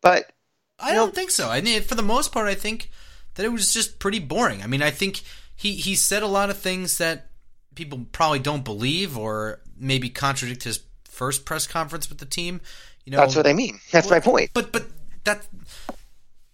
[0.00, 0.30] But
[0.78, 1.48] I don't think so.
[1.48, 2.90] I mean, for the most part, I think
[3.34, 4.62] that it was just pretty boring.
[4.62, 5.22] I mean, I think
[5.56, 7.30] he he said a lot of things that
[7.74, 12.60] people probably don't believe or maybe contradict his first press conference with the team.
[13.04, 13.80] You know, that's what I mean.
[13.90, 14.50] That's well, my point.
[14.54, 14.86] But but
[15.24, 15.46] that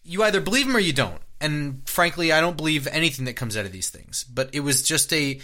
[0.04, 1.20] you either believe him or you don't.
[1.40, 4.24] And frankly, I don't believe anything that comes out of these things.
[4.24, 5.40] But it was just a.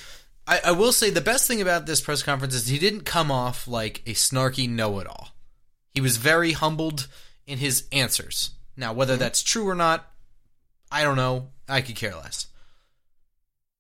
[0.46, 3.30] I, I will say the best thing about this press conference is he didn't come
[3.30, 5.28] off like a snarky know-it-all.
[5.90, 7.06] He was very humbled
[7.46, 8.50] in his answers.
[8.76, 9.20] Now, whether mhm.
[9.20, 10.10] that's true or not,
[10.90, 11.48] I don't know.
[11.68, 12.48] I could care less.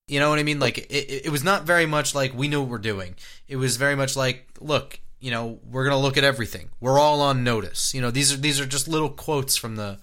[0.06, 0.60] You know what I mean?
[0.60, 3.14] Like it, it was not very much like we know what we're doing.
[3.48, 6.68] It was very much like, look, you know, we're gonna look at everything.
[6.80, 7.94] We're all on notice.
[7.94, 9.98] You know, these are these are just little quotes from the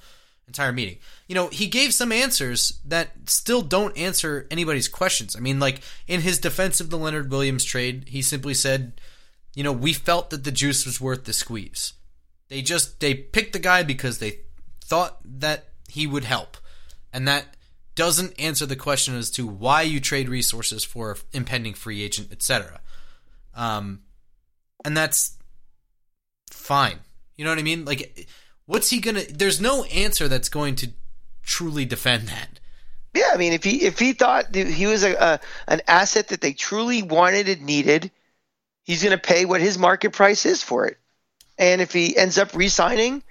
[0.51, 0.97] entire meeting.
[1.27, 5.35] You know, he gave some answers that still don't answer anybody's questions.
[5.35, 8.99] I mean, like in his defense of the Leonard Williams trade, he simply said,
[9.55, 11.93] you know, we felt that the juice was worth the squeeze.
[12.49, 14.39] They just they picked the guy because they
[14.83, 16.57] thought that he would help.
[17.13, 17.55] And that
[17.95, 22.81] doesn't answer the question as to why you trade resources for impending free agent, etc.
[23.55, 24.01] Um,
[24.83, 25.37] and that's
[26.51, 26.99] fine.
[27.37, 27.85] You know what I mean?
[27.85, 28.27] Like,
[28.71, 29.23] what's he gonna?
[29.29, 30.91] There's no answer that's going to
[31.43, 32.59] truly defend that.
[33.13, 36.39] Yeah, I mean, if he if he thought he was a, a an asset that
[36.39, 38.09] they truly wanted and needed,
[38.83, 40.97] he's going to pay what his market price is for it.
[41.57, 43.21] And if he ends up re-signing,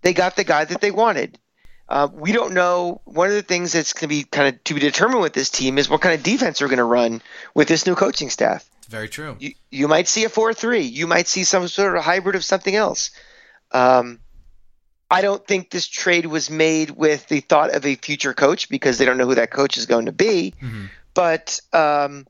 [0.00, 1.38] they got the guy that they wanted.
[1.90, 3.02] Uh, we don't know.
[3.04, 5.50] One of the things that's going to be kind of to be determined with this
[5.50, 7.20] team is what kind of defense they're going to run
[7.54, 8.68] with this new coaching staff.
[8.88, 9.36] Very true.
[9.38, 10.82] You, you might see a four-three.
[10.82, 13.10] You might see some sort of hybrid of something else.
[13.72, 14.20] Um,
[15.10, 18.98] I don't think this trade was made with the thought of a future coach because
[18.98, 20.54] they don't know who that coach is going to be.
[20.60, 20.86] Mm-hmm.
[21.14, 22.26] But um,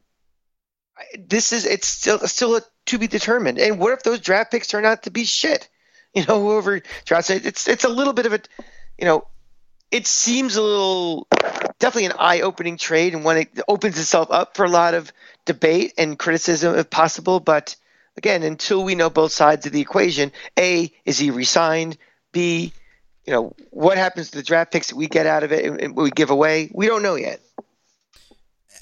[1.19, 3.59] this is it's still still a, to be determined.
[3.59, 5.69] And what if those draft picks turn out to be shit?
[6.14, 8.41] You know, whoever drafts it, it's it's a little bit of a,
[8.97, 9.27] you know,
[9.91, 11.29] it seems a little
[11.79, 15.12] definitely an eye-opening trade and when it opens itself up for a lot of
[15.45, 17.77] debate and criticism if possible but
[18.17, 21.97] again until we know both sides of the equation a is he resigned
[22.33, 22.73] b
[23.27, 25.97] you know what happens to the draft picks that we get out of it and
[25.97, 27.41] we give away we don't know yet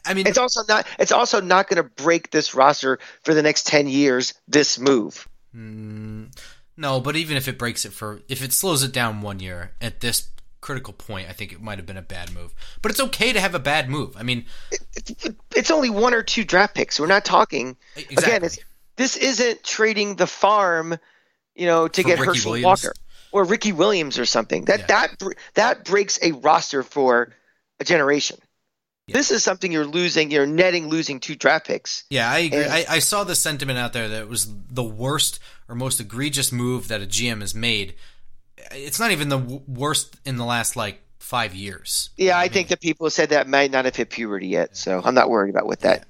[0.09, 3.43] I mean, it's also not it's also not going to break this roster for the
[3.43, 6.31] next 10 years this move mm,
[6.77, 9.73] no but even if it breaks it for if it slows it down one year
[9.81, 10.29] at this
[10.67, 12.53] critical point, I think it might have been a bad move.
[12.83, 14.17] But it's okay to have a bad move.
[14.17, 16.99] I mean, it, it's only one or two draft picks.
[16.99, 18.25] We're not talking exactly.
[18.25, 18.45] again.
[18.45, 18.59] It's,
[18.97, 20.99] this isn't trading the farm,
[21.55, 22.85] you know, to For get Ricky Herschel Williams.
[22.85, 22.95] Walker
[23.37, 24.65] or Ricky Williams or something.
[24.65, 24.87] That Yeah.
[24.87, 25.23] that
[25.55, 27.35] that breaks a roster for
[27.81, 28.39] a generation.
[29.07, 29.13] Yeah.
[29.19, 30.31] This is something you're losing.
[30.33, 32.05] You're netting losing two draft picks.
[32.11, 32.63] yeah, I agree.
[32.65, 36.01] And- I, I saw the sentiment out there that it was the worst or most
[36.01, 37.95] egregious move that a GM has made.
[38.73, 42.11] It's not even the w- worst in the last like five years.
[42.17, 45.01] Yeah, I think the people who said that might not have hit puberty yet, so
[45.05, 46.07] I'm not worried about what that.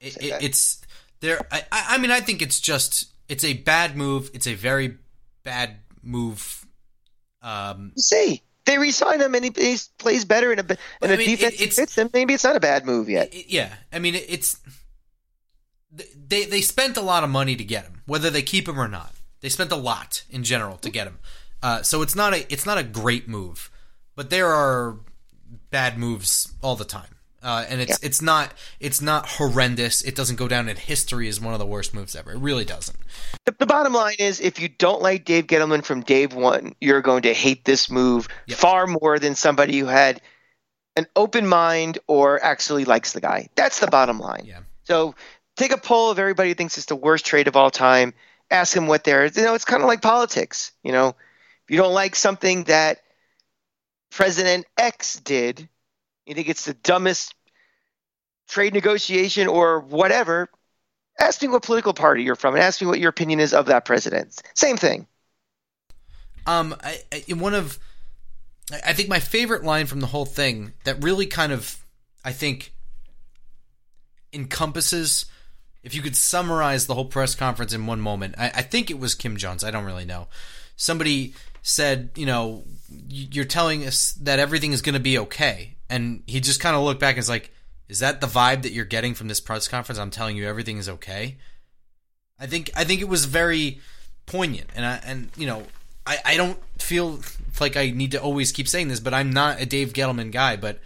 [0.00, 0.80] It, it, it's
[1.20, 1.40] there.
[1.52, 4.30] I I mean, I think it's just it's a bad move.
[4.34, 4.96] It's a very
[5.44, 6.59] bad move.
[7.42, 8.42] Um, see.
[8.66, 10.76] They resign him and he, he plays better in a in
[11.10, 12.10] I a mean, defense it- fits him.
[12.12, 13.34] Maybe it's not a bad move yet.
[13.34, 14.58] it- yeah, I mean, it's
[15.92, 18.86] they they spent a lot of money to get him, whether they keep him or
[18.88, 19.12] not.
[19.40, 21.18] They spent a lot in general to get him.
[21.62, 23.70] Uh, so it's not a it's not a great move,
[24.14, 24.98] but there are
[25.70, 27.16] bad moves all the time.
[27.42, 30.02] Uh, and it's it's not it's not horrendous.
[30.02, 32.32] It doesn't go down in history as one of the worst moves ever.
[32.32, 32.98] It really doesn't.
[33.46, 37.00] The, the bottom line is, if you don't like Dave Gettleman from day one, you're
[37.00, 38.58] going to hate this move Yep.
[38.58, 40.20] far more than somebody who had
[40.96, 43.48] an open mind or actually likes the guy.
[43.54, 44.42] That's the bottom line.
[44.44, 44.60] Yeah.
[44.84, 45.14] So
[45.56, 48.12] take a poll of everybody who thinks it's the worst trade of all time.
[48.50, 49.26] Ask them what they're.
[49.26, 50.72] You know, it's kind of like politics.
[50.82, 52.98] You know, if you don't like something that
[54.10, 55.68] President X did,
[56.26, 57.34] you think it's the dumbest
[58.48, 60.48] trade negotiation or whatever.
[61.18, 63.66] Ask me what political party you're from, and ask me what your opinion is of
[63.66, 64.40] that president.
[64.54, 65.06] Same thing.
[66.46, 67.78] Um, I, I, one of,
[68.72, 71.84] I think my favorite line from the whole thing that really kind of,
[72.24, 72.72] I think,
[74.32, 75.26] encompasses
[75.82, 78.98] if you could summarize the whole press conference in one moment, I, I think it
[78.98, 79.64] was Kim Jones.
[79.64, 80.28] I don't really know.
[80.80, 86.22] Somebody said, you know, you're telling us that everything is going to be okay, and
[86.26, 87.52] he just kind of looked back and was like,
[87.90, 89.98] "Is that the vibe that you're getting from this press conference?
[89.98, 91.36] I'm telling you everything is okay."
[92.38, 93.80] I think I think it was very
[94.24, 95.64] poignant, and I and you know
[96.06, 97.20] I I don't feel
[97.60, 100.56] like I need to always keep saying this, but I'm not a Dave Gettleman guy,
[100.56, 100.80] but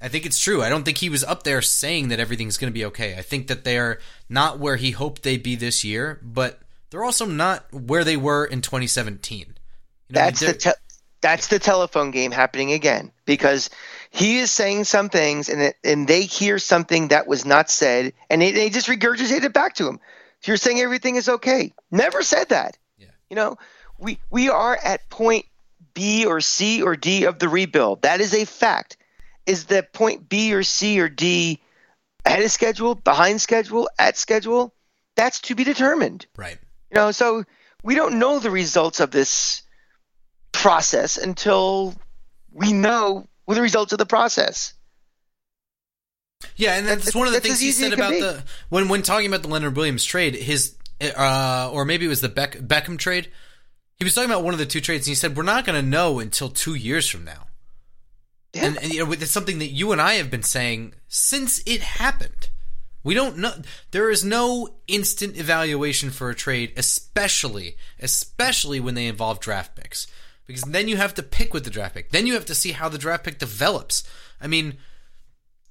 [0.00, 0.60] I think it's true.
[0.60, 3.16] I don't think he was up there saying that everything's going to be okay.
[3.16, 7.26] I think that they're not where he hoped they'd be this year, but they're also
[7.26, 9.38] not where they were in 2017.
[9.38, 9.54] You know,
[10.08, 10.70] that's the te-
[11.20, 13.70] that's the telephone game happening again because
[14.10, 18.12] he is saying some things and it, and they hear something that was not said
[18.28, 20.00] and they, they just regurgitate it back to him.
[20.44, 21.72] You're saying everything is okay.
[21.90, 22.78] Never said that.
[22.98, 23.08] Yeah.
[23.28, 23.56] You know,
[23.98, 25.44] we we are at point
[25.94, 28.02] B or C or D of the rebuild.
[28.02, 28.96] That is a fact.
[29.46, 31.60] Is the point B or C or D
[32.24, 34.74] ahead of schedule, behind schedule, at schedule?
[35.16, 36.26] That's to be determined.
[36.36, 36.58] Right.
[36.90, 37.44] You know, so
[37.82, 39.62] we don't know the results of this
[40.52, 41.94] process until
[42.52, 44.74] we know the results of the process.
[46.56, 48.20] Yeah, and that's, That's- one of the things he said about be.
[48.20, 50.34] the when when talking about the Leonard Williams trade.
[50.34, 53.30] His uh, or maybe it was the Beck, Beckham trade.
[53.96, 55.82] He was talking about one of the two trades, and he said we're not going
[55.82, 57.46] to know until two years from now.
[58.52, 58.66] Yeah.
[58.66, 61.80] And, and you know, it's something that you and I have been saying since it
[61.80, 62.49] happened.
[63.02, 63.52] We don't know.
[63.92, 70.06] There is no instant evaluation for a trade, especially especially when they involve draft picks,
[70.46, 72.10] because then you have to pick with the draft pick.
[72.10, 74.04] Then you have to see how the draft pick develops.
[74.40, 74.78] I mean,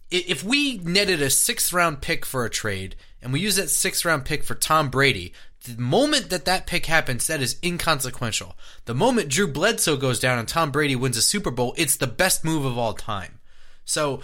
[0.09, 4.05] if we netted a sixth round pick for a trade and we use that sixth
[4.05, 5.33] round pick for Tom Brady,
[5.65, 8.55] the moment that that pick happens, that is inconsequential.
[8.85, 12.07] The moment Drew Bledsoe goes down and Tom Brady wins a Super Bowl, it's the
[12.07, 13.39] best move of all time.
[13.85, 14.21] So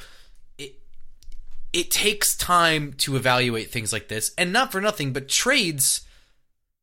[1.75, 6.01] it takes time to evaluate things like this, and not for nothing, but trades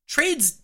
[0.07, 0.61] trades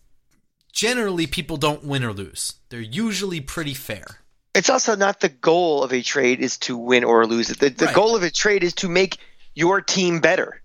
[0.71, 2.53] generally people don't win or lose.
[2.69, 4.05] They're usually pretty fair.
[4.53, 7.47] It's also not the goal of a trade is to win or lose.
[7.47, 7.95] The, the Right.
[7.95, 9.17] goal of a trade is to make
[9.55, 10.61] your team better.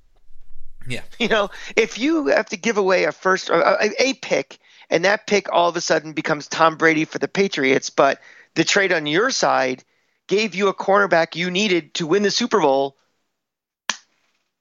[0.87, 1.01] Yeah.
[1.19, 4.59] You know, if you have to give away a first or a, a pick,
[4.91, 8.21] and that pick all of a sudden becomes Tom Brady for the Patriots, but
[8.55, 9.83] the trade on your side
[10.27, 12.99] gave you a cornerback you needed to win the Super Bowl,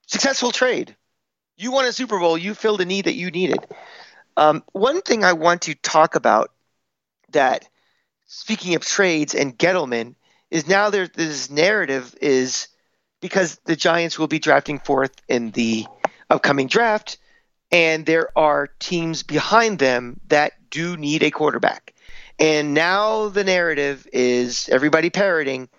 [0.08, 0.96] successful trade.
[1.58, 2.38] You won a Super Bowl.
[2.38, 3.60] You filled a need that you needed.
[4.36, 6.52] Um, one thing I want to talk about
[7.32, 7.68] that,
[8.26, 10.16] speaking of trades and Gettleman,
[10.50, 12.68] is now there's this narrative is
[13.22, 15.86] because the Giants will be drafting fourth in the
[16.30, 17.18] upcoming draft,
[17.72, 21.94] and there are teams behind them that do need a quarterback.
[22.40, 25.70] And now the narrative is everybody parroting,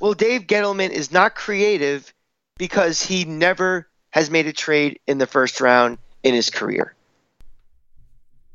[0.00, 2.12] well, Dave Gettleman is not creative
[2.60, 6.94] because he never has made a trade in the first round in his career.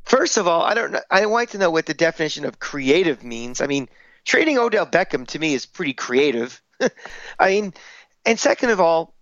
[0.04, 0.96] First of all, I don't.
[1.10, 3.62] I want to know what the definition of creative means.
[3.62, 3.90] I mean,
[4.24, 6.62] trading Odell Beckham to me is pretty creative.
[7.40, 7.74] I mean,
[8.28, 9.16] and second of all,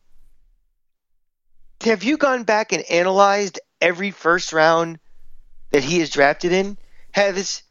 [1.85, 4.99] have you gone back and analyzed every first round
[5.71, 6.77] that he is drafted in?
[7.13, 7.62] Has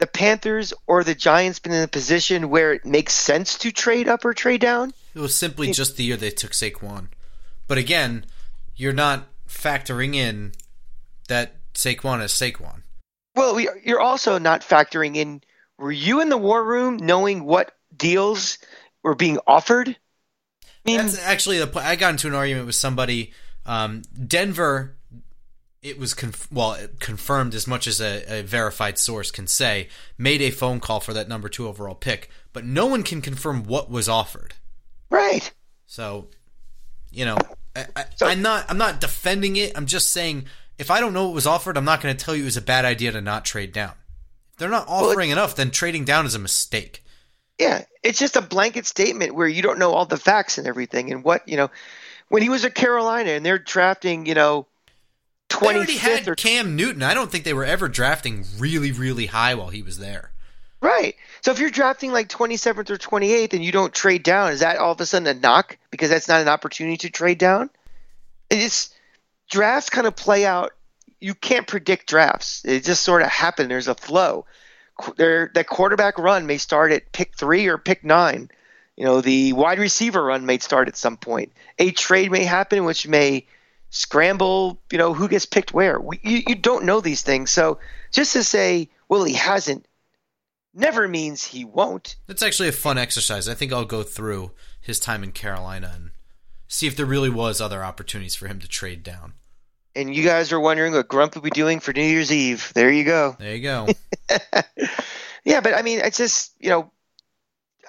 [0.00, 4.08] the Panthers or the Giants been in a position where it makes sense to trade
[4.08, 4.92] up or trade down?
[5.14, 7.08] It was simply just the year they took Saquon.
[7.68, 8.24] But again,
[8.74, 10.52] you're not factoring in
[11.28, 12.82] that Saquon is Saquon.
[13.36, 15.42] Well, we, you're also not factoring in.
[15.78, 18.58] Were you in the war room knowing what deals
[19.02, 19.88] were being offered?
[19.88, 21.86] I mean, That's actually the point.
[21.86, 23.32] I got into an argument with somebody.
[23.66, 24.96] Um, Denver,
[25.82, 29.88] it was conf- well it confirmed as much as a, a verified source can say,
[30.18, 33.64] made a phone call for that number two overall pick, but no one can confirm
[33.64, 34.54] what was offered.
[35.10, 35.52] right.
[35.86, 36.28] So,
[37.10, 37.36] you know,
[37.74, 39.72] I, I, So- I'm not I'm not defending it.
[39.76, 40.44] I'm just saying
[40.78, 42.56] if I don't know what was offered, I'm not going to tell you it was
[42.56, 43.92] a bad idea to not trade down.
[44.52, 47.04] If they're not offering enough, then trading down is a mistake.
[47.58, 51.12] Yeah, it's just a blanket statement where you don't know all the facts and everything
[51.12, 51.70] and what you know.
[52.28, 54.66] When he was at Carolina and they're drafting, you know,
[55.60, 57.02] They already had or Cam Newton.
[57.02, 60.32] I don't think they were ever drafting really, really high while he was there.
[60.80, 61.14] right.
[61.42, 64.52] So if you're drafting like twenty seventh or twenty eighth and you don't trade down,
[64.52, 67.38] is that all of a sudden a knock because that's not an opportunity to trade
[67.38, 67.70] down?
[68.50, 68.94] It's
[69.50, 70.72] drafts kind of play out.
[71.20, 72.64] You can't predict drafts.
[72.64, 73.68] It just sort of happen.
[73.68, 74.46] There's a flow.
[75.16, 78.50] There, that quarterback run may start at pick three or pick nine.
[78.96, 81.52] You know, the wide receiver run may start at some point.
[81.78, 83.46] A trade may happen, which may
[83.90, 84.80] scramble.
[84.90, 86.00] You know, who gets picked where?
[86.00, 87.50] We, you, you don't know these things.
[87.50, 87.78] So
[88.12, 89.86] just to say, well, he hasn't,
[90.72, 92.16] never means he won't.
[92.26, 93.48] That's actually a fun exercise.
[93.48, 96.10] I think I'll go through his time in Carolina and
[96.68, 99.34] see if there really was other opportunities for him to trade down.
[99.94, 102.72] And you guys are wondering what Grump will be doing for New Year's Eve.
[102.74, 103.36] There you go.
[103.38, 103.88] There you go.
[105.44, 106.92] yeah, but I mean, it's just you know,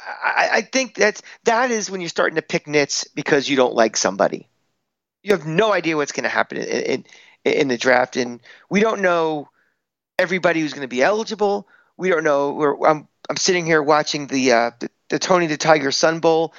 [0.04, 3.76] I, I think that's that is when you're starting to pick nits because you don't
[3.76, 4.50] like somebody.
[5.24, 7.06] You have no idea what's going to happen in, in
[7.44, 9.50] in the draft, and we don't know
[10.20, 11.68] everybody who's going to be eligible.
[11.98, 12.52] We don't know.
[12.54, 16.54] We're, I'm I'm sitting here watching the, uh, the the Tony the Tiger Sun Bowl.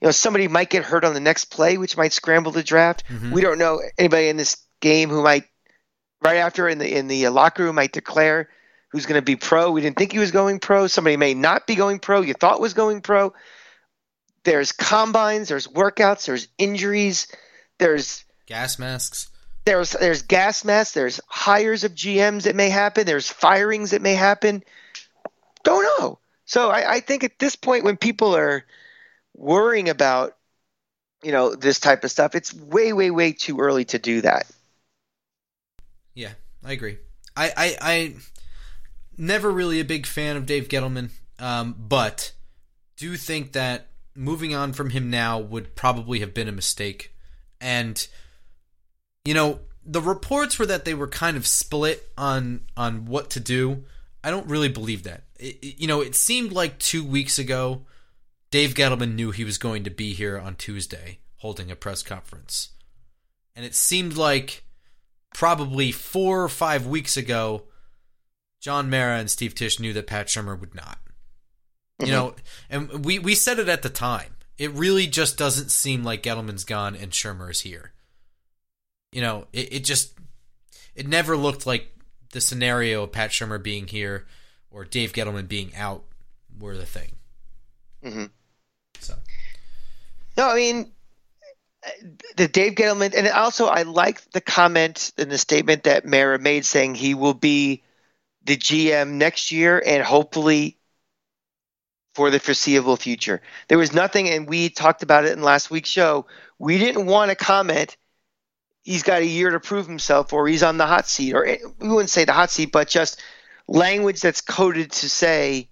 [0.00, 3.04] You know, somebody might get hurt on the next play, which might scramble the draft.
[3.08, 3.32] Mhm.
[3.32, 5.44] We don't know anybody in this game who might
[6.22, 8.48] right after in the in the uh, locker room might declare
[8.90, 9.70] who's going to be pro.
[9.70, 10.86] We didn't think he was going pro.
[10.86, 12.20] Somebody may not be going pro.
[12.20, 13.32] You thought was going pro.
[14.44, 15.48] There's combines.
[15.48, 16.26] There's workouts.
[16.26, 17.26] There's injuries.
[17.78, 19.28] There's Gas masks.
[19.64, 20.94] there's there's gas masks.
[20.94, 23.06] There's hires of GMs that may happen.
[23.06, 24.64] There's firings that may happen.
[25.64, 26.18] Don't know.
[26.46, 28.64] So I, I think at this point, when people are
[29.34, 30.36] worrying about
[31.22, 34.50] you know this type of stuff, it's way way way too early to do that.
[36.14, 36.32] Yeah,
[36.64, 36.98] I agree.
[37.36, 38.14] I, I, I
[39.16, 42.32] never really a big fan of Dave Gettleman, um, but
[42.96, 47.14] do think that moving on from him now would probably have been a mistake.
[47.60, 48.06] And
[49.24, 53.40] you know, the reports were that they were kind of split on on what to
[53.40, 53.84] do.
[54.22, 55.24] I don't really believe that.
[55.38, 57.82] It, you know, it seemed like two weeks ago,
[58.50, 62.70] Dave Gettleman knew he was going to be here on Tuesday holding a press conference,
[63.54, 64.64] and it seemed like
[65.34, 67.64] probably four or five weeks ago,
[68.60, 70.98] John Mara and Steve Tisch knew that Pat Shurmur would not.
[72.00, 72.14] You mm-hmm.
[72.14, 72.34] know,
[72.70, 74.34] and we we said it at the time.
[74.58, 77.92] It really just doesn't seem like Gettleman's gone and Shurmur is here.
[79.12, 80.14] You know, it, it just
[80.94, 81.94] it never looked like
[82.32, 84.26] the scenario of Pat Shurmur being here
[84.70, 86.04] or Dave Gettleman being out
[86.58, 87.12] were the thing.
[88.02, 88.24] hmm
[89.00, 89.14] So
[90.36, 90.92] No, I mean
[92.36, 96.64] the Dave Gettleman, and also I like the comment in the statement that Mara made
[96.64, 97.82] saying he will be
[98.44, 100.77] the GM next year and hopefully
[102.18, 103.40] for the foreseeable future.
[103.68, 106.26] There was nothing, and we talked about it in last week's show.
[106.58, 107.96] We didn't want to comment.
[108.82, 111.58] He's got a year to prove himself, or he's on the hot seat, or eh,
[111.78, 113.22] we wouldn't say the hot seat, but just
[113.68, 115.68] language that's coded to say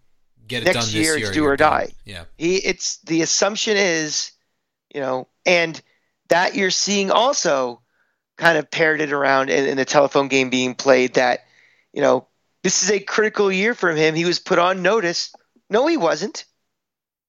[0.47, 1.27] get it Next done this year, year.
[1.27, 1.81] it's do or done.
[1.81, 1.89] die.
[2.05, 2.25] Yeah.
[2.39, 4.31] he it's the assumption is
[4.95, 5.83] you know and
[6.29, 7.81] that you're seeing also
[8.37, 11.41] kind of parroted around in, in the telephone game being played that
[11.93, 12.29] you know
[12.63, 15.33] this is a critical year for him he was put on notice
[15.71, 16.45] no he wasn't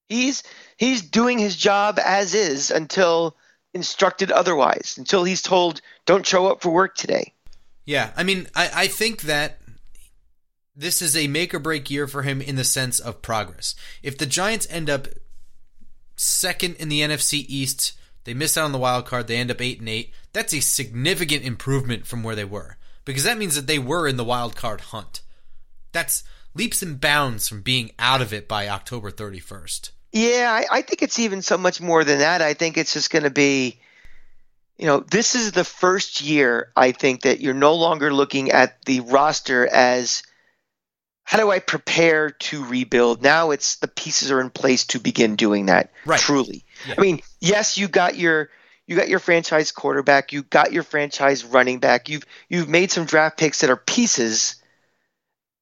[0.10, 0.44] he's
[0.78, 3.36] he's doing his job as is until
[3.74, 7.34] instructed otherwise until he's told don't show up for work today
[7.88, 9.60] Yeah, I mean, I, I think that
[10.76, 13.76] this is a make or break year for him in the sense of progress.
[14.04, 15.08] If the Giants end up
[16.18, 17.94] second in the NFC East,
[18.26, 20.12] they miss out on the wild card, they end up eight and eight.
[20.34, 22.76] That's a significant improvement from where they were
[23.06, 25.22] because that means that they were in the wild card hunt.
[25.94, 26.26] That's
[26.58, 29.92] leaps and bounds from being out of it by October thirty first.
[30.12, 32.42] Yeah, I, I think it's even so much more than that.
[32.42, 33.80] I think it's just going to be,
[34.78, 38.82] you know, this is the first year I think that you're no longer looking at
[38.86, 40.24] the roster as
[41.24, 43.22] how do I prepare to rebuild?
[43.22, 45.92] Now it's the pieces are in place to begin doing that.
[46.06, 46.20] Right.
[46.20, 46.64] Truly.
[46.88, 46.96] Yeah.
[46.98, 48.50] I mean, yes, you got your
[48.88, 52.08] you got your franchise quarterback, you got your franchise running back.
[52.08, 54.56] You've you've made some draft picks that are pieces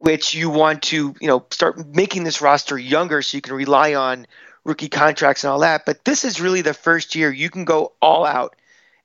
[0.05, 3.95] which you want to, you know, start making this roster younger so you can rely
[3.95, 4.27] on
[4.63, 5.83] rookie contracts and all that.
[5.83, 8.55] But this is really the first year you can go all out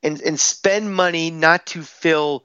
[0.02, 2.44] and, and spend money not to fill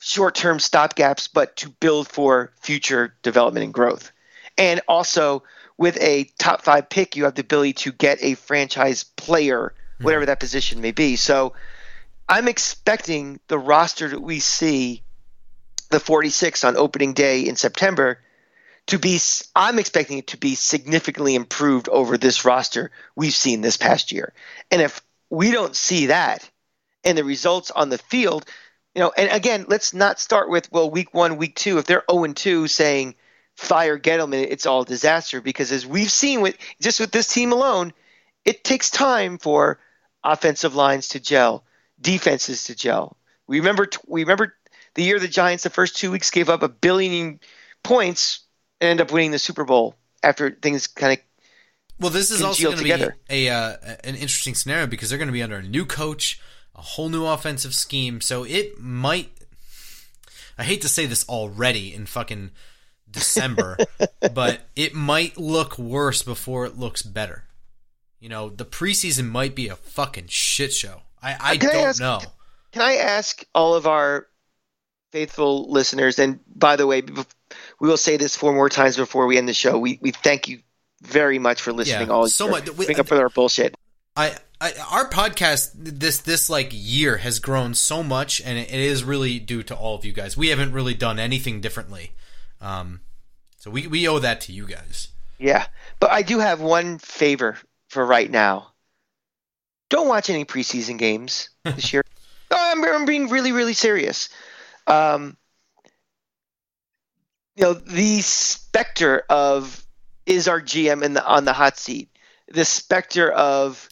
[0.00, 4.10] short term stopgaps, but to build for future development and growth.
[4.58, 5.44] And also,
[5.78, 10.24] with a top five pick, you have the ability to get a franchise player, whatever
[10.24, 10.30] hmm.
[10.30, 11.14] that position may be.
[11.14, 11.52] So
[12.28, 15.04] I'm expecting the roster that we see,
[15.92, 18.18] the 46 on opening day in September,
[18.88, 19.20] to be
[19.54, 24.32] I'm expecting it to be significantly improved over this roster we've seen this past year.
[24.70, 26.48] And if we don't see that
[27.04, 28.44] and the results on the field,
[28.94, 32.04] you know, and again, let's not start with well week 1, week 2 if they're
[32.10, 33.14] 0 and 2 saying
[33.54, 37.92] fire Gettleman, it's all disaster because as we've seen with just with this team alone,
[38.44, 39.78] it takes time for
[40.24, 41.64] offensive lines to gel,
[42.00, 43.16] defenses to gel.
[43.46, 44.54] We remember we remember
[44.94, 47.40] the year the Giants the first 2 weeks gave up a billion
[47.82, 48.40] points
[48.80, 51.18] and end up winning the Super Bowl after things kind of
[52.00, 52.84] Well, this is also going to
[53.28, 56.40] be a uh, an interesting scenario because they're going to be under a new coach,
[56.74, 58.20] a whole new offensive scheme.
[58.20, 59.30] So it might.
[60.58, 62.50] I hate to say this already in fucking
[63.10, 63.78] December,
[64.34, 67.44] but it might look worse before it looks better.
[68.20, 71.02] you know, the preseason might be a fucking shit show.
[71.22, 72.20] I, I don't ask- know.
[72.72, 74.26] Can I ask all of our
[75.12, 77.02] faithful listeners, and by the way,
[77.78, 79.78] we will say this four more times before we end the show.
[79.78, 80.60] We, we thank you
[81.02, 82.08] very much for listening.
[82.08, 83.74] Yeah, all so year, much- we- up with our bullshit.
[84.14, 88.80] I, I our podcast this this like year has grown so much, and it, it
[88.80, 90.36] is really due to all of you guys.
[90.36, 92.12] We haven't really done anything differently,
[92.60, 93.00] um,
[93.56, 95.08] so we we owe that to you guys.
[95.38, 95.66] Yeah,
[95.98, 97.56] but I do have one favor
[97.88, 98.72] for right now.
[99.88, 102.02] Don't watch any preseason games this year.
[102.50, 104.28] No, I'm, I'm being really, really serious.
[104.86, 105.36] Um,
[107.56, 109.84] you know, the specter of
[110.26, 112.08] is our GM in the on the hot seat.
[112.48, 113.88] The specter of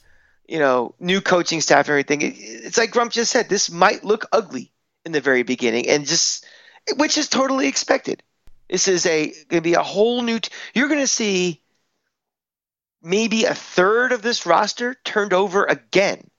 [0.48, 2.22] you know new coaching staff and everything.
[2.22, 3.48] It, it's like Grump just said.
[3.48, 4.72] This might look ugly
[5.04, 6.46] in the very beginning, and just
[6.96, 8.22] which is totally expected.
[8.68, 10.38] This is a going to be a whole new.
[10.38, 11.60] T- you're going to see
[13.02, 16.30] maybe a third of this roster turned over again,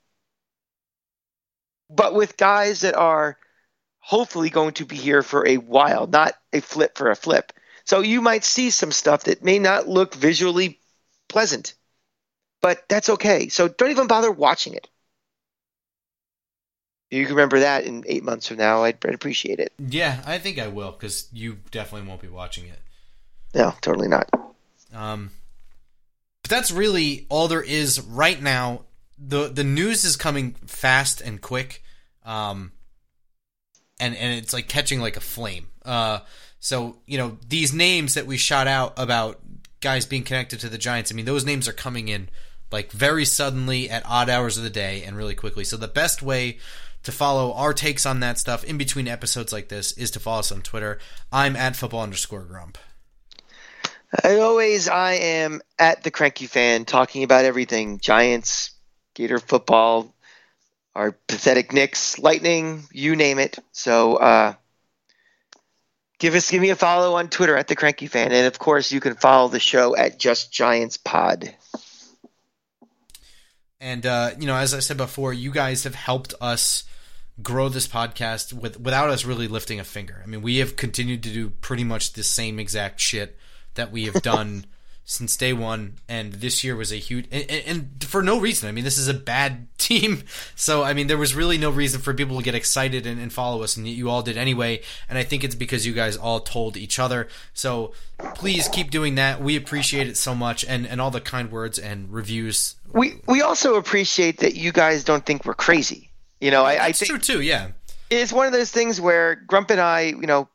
[1.90, 3.38] but with guys that are
[4.02, 7.54] hopefully going to be here for a while, not a flip for a flip.
[7.86, 10.80] So you might see some stuff that may not look visually
[11.30, 11.74] pleasant,
[12.62, 13.48] but that's okay.
[13.48, 14.88] So don't even bother watching it.
[17.10, 18.84] You can remember that in eight months from now.
[18.84, 19.74] I'd, I'd appreciate it.
[19.78, 22.80] Yeah, I think I will because you definitely won't be watching it.
[23.54, 24.30] No, totally not.
[24.94, 25.32] Um,
[26.42, 28.84] but that's really all there is right now.
[29.18, 31.84] the The news is coming fast and quick,
[32.26, 32.72] um,
[34.02, 35.68] and and it's like catching like a flame.
[35.86, 36.20] Uh,
[36.60, 39.40] so you know these names that we shot out about
[39.80, 41.12] guys being connected to the Giants.
[41.12, 42.30] I mean, those names are coming in
[42.72, 45.64] like very suddenly at odd hours of the day and really quickly.
[45.64, 46.60] So the best way
[47.04, 50.40] to follow our takes on that stuff in between episodes like this is to follow
[50.40, 51.00] us on Twitter.
[51.32, 52.78] I'm at football underscore grump.
[54.24, 58.72] As always, I am at the Cranky Fan talking about everything Giants,
[59.16, 60.14] Gator football,
[60.96, 63.58] our pathetic Knicks, Lightning, you name it.
[63.72, 64.54] So uh,
[66.20, 68.92] give us give me a follow on Twitter at the Cranky Fan, and of course
[68.92, 71.54] you can follow the show at Just Giants Pod.
[73.80, 76.84] And uh, you know, as I said before, you guys have helped us
[77.42, 80.22] grow this podcast with without us really lifting a finger.
[80.24, 83.38] I mean, we have continued to do pretty much the same exact shit
[83.74, 84.66] that we have done
[85.04, 88.70] since day one, and this year was a huge and, and, for no reason.
[88.70, 90.24] I mean, this is a bad team,
[90.56, 93.32] so I mean, there was really no reason for people to get excited and, and
[93.32, 94.82] follow us, and you all did anyway.
[95.10, 97.28] And I think it's because you guys all told each other.
[97.54, 97.94] So
[98.36, 99.42] please keep doing that.
[99.42, 102.76] We appreciate it so much, and and all the kind words and reviews.
[102.94, 106.12] We we also appreciate that you guys don't think we're crazy.
[106.40, 107.42] You know, I, I think true too.
[107.42, 107.70] Yeah.
[108.10, 110.50] it's one of those things where Grump and I, you know,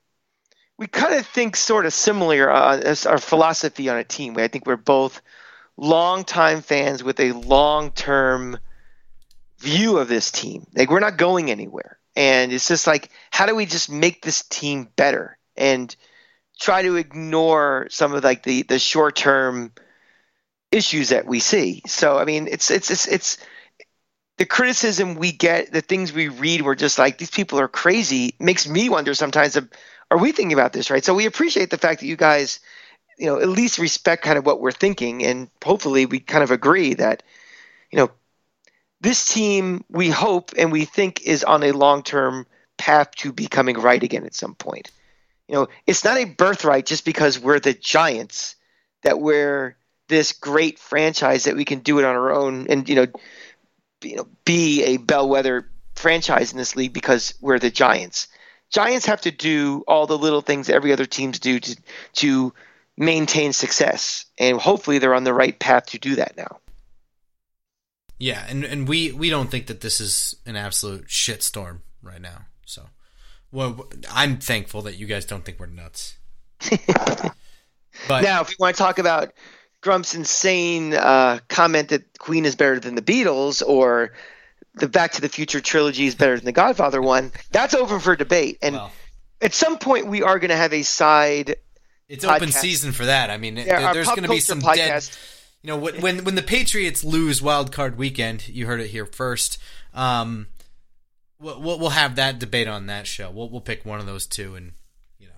[0.78, 4.36] we kind of think sort of similar uh, as our philosophy on a team.
[4.36, 5.22] I think we're both
[5.76, 8.58] longtime fans with a long-term
[9.58, 10.66] view of this team.
[10.74, 14.42] Like we're not going anywhere, and it's just like, how do we just make this
[14.42, 15.94] team better and
[16.58, 19.72] try to ignore some of like the the short-term
[20.72, 21.82] issues that we see.
[21.86, 23.38] So I mean, it's it's it's it's
[24.38, 28.34] the criticism we get, the things we read, we're just like these people are crazy.
[28.38, 29.58] Makes me wonder sometimes,
[30.10, 31.04] are we thinking about this right?
[31.04, 32.60] So we appreciate the fact that you guys,
[33.18, 36.50] you know, at least respect kind of what we're thinking, and hopefully we kind of
[36.50, 37.22] agree that,
[37.90, 38.10] you know,
[39.00, 42.46] this team we hope and we think is on a long term
[42.76, 44.90] path to becoming right again at some point.
[45.48, 48.56] You know, it's not a birthright just because we're the Giants
[49.02, 49.76] that we're
[50.08, 53.06] this great franchise that we can do it on our own and you know
[54.02, 58.28] you know, be a bellwether franchise in this league because we're the Giants.
[58.72, 61.76] Giants have to do all the little things every other teams do to
[62.14, 62.54] to
[62.96, 66.58] maintain success, and hopefully they're on the right path to do that now.
[68.18, 72.46] Yeah, and and we we don't think that this is an absolute shitstorm right now.
[72.64, 72.82] So,
[73.52, 76.16] well, I'm thankful that you guys don't think we're nuts.
[76.70, 79.32] but now, if you want to talk about
[79.82, 84.12] Grump's insane uh, comment that Queen is better than the Beatles, or
[84.76, 88.14] the Back to the Future trilogy is better than the Godfather one, that's open for
[88.16, 88.58] debate.
[88.62, 88.92] And well,
[89.40, 91.56] at some point, we are going to have a side.
[92.08, 93.30] it's open season for that.
[93.30, 94.76] I mean, Yeah, there- there's going to be some podcast.
[94.76, 95.10] dead.
[95.62, 99.04] You know, when when when the Patriots lose Wild Card Weekend, you heard it here
[99.06, 99.58] first.
[99.94, 100.46] Um,
[101.40, 103.30] we'll we'll have that debate on that show.
[103.30, 104.72] We'll we'll pick one of those two, and
[105.18, 105.32] you know,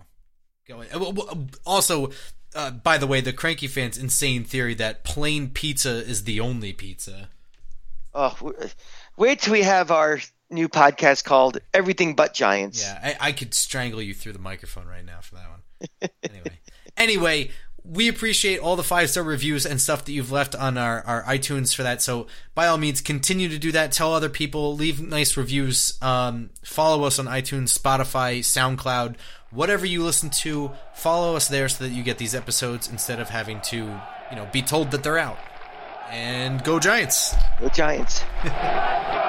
[0.66, 0.80] go.
[0.82, 0.88] in.
[0.92, 2.10] Uh, Also,
[2.54, 6.74] uh, by the way, the cranky fans' insane theory that plain pizza is the only
[6.74, 7.30] pizza.
[8.12, 8.52] Oh,
[9.18, 12.82] wait till we have our new podcast called Everything But Giants.
[12.82, 16.10] Yeah, I, I could strangle you through the microphone right now for that one.
[16.22, 16.58] anyway,
[16.96, 17.50] anyway,
[17.84, 21.22] we appreciate all the five star reviews and stuff that you've left on our, our
[21.24, 22.00] iTunes for that.
[22.00, 23.92] So by all means, continue to do that.
[23.92, 25.98] Tell other people, leave nice reviews.
[26.00, 29.16] Um, follow us on iTunes, Spotify, SoundCloud,
[29.50, 30.70] whatever you listen to.
[30.94, 34.48] Follow us there so that you get these episodes instead of having to, you know,
[34.52, 35.38] be told that they're out.
[36.10, 37.34] And go Giants!
[37.60, 38.24] Go Giants!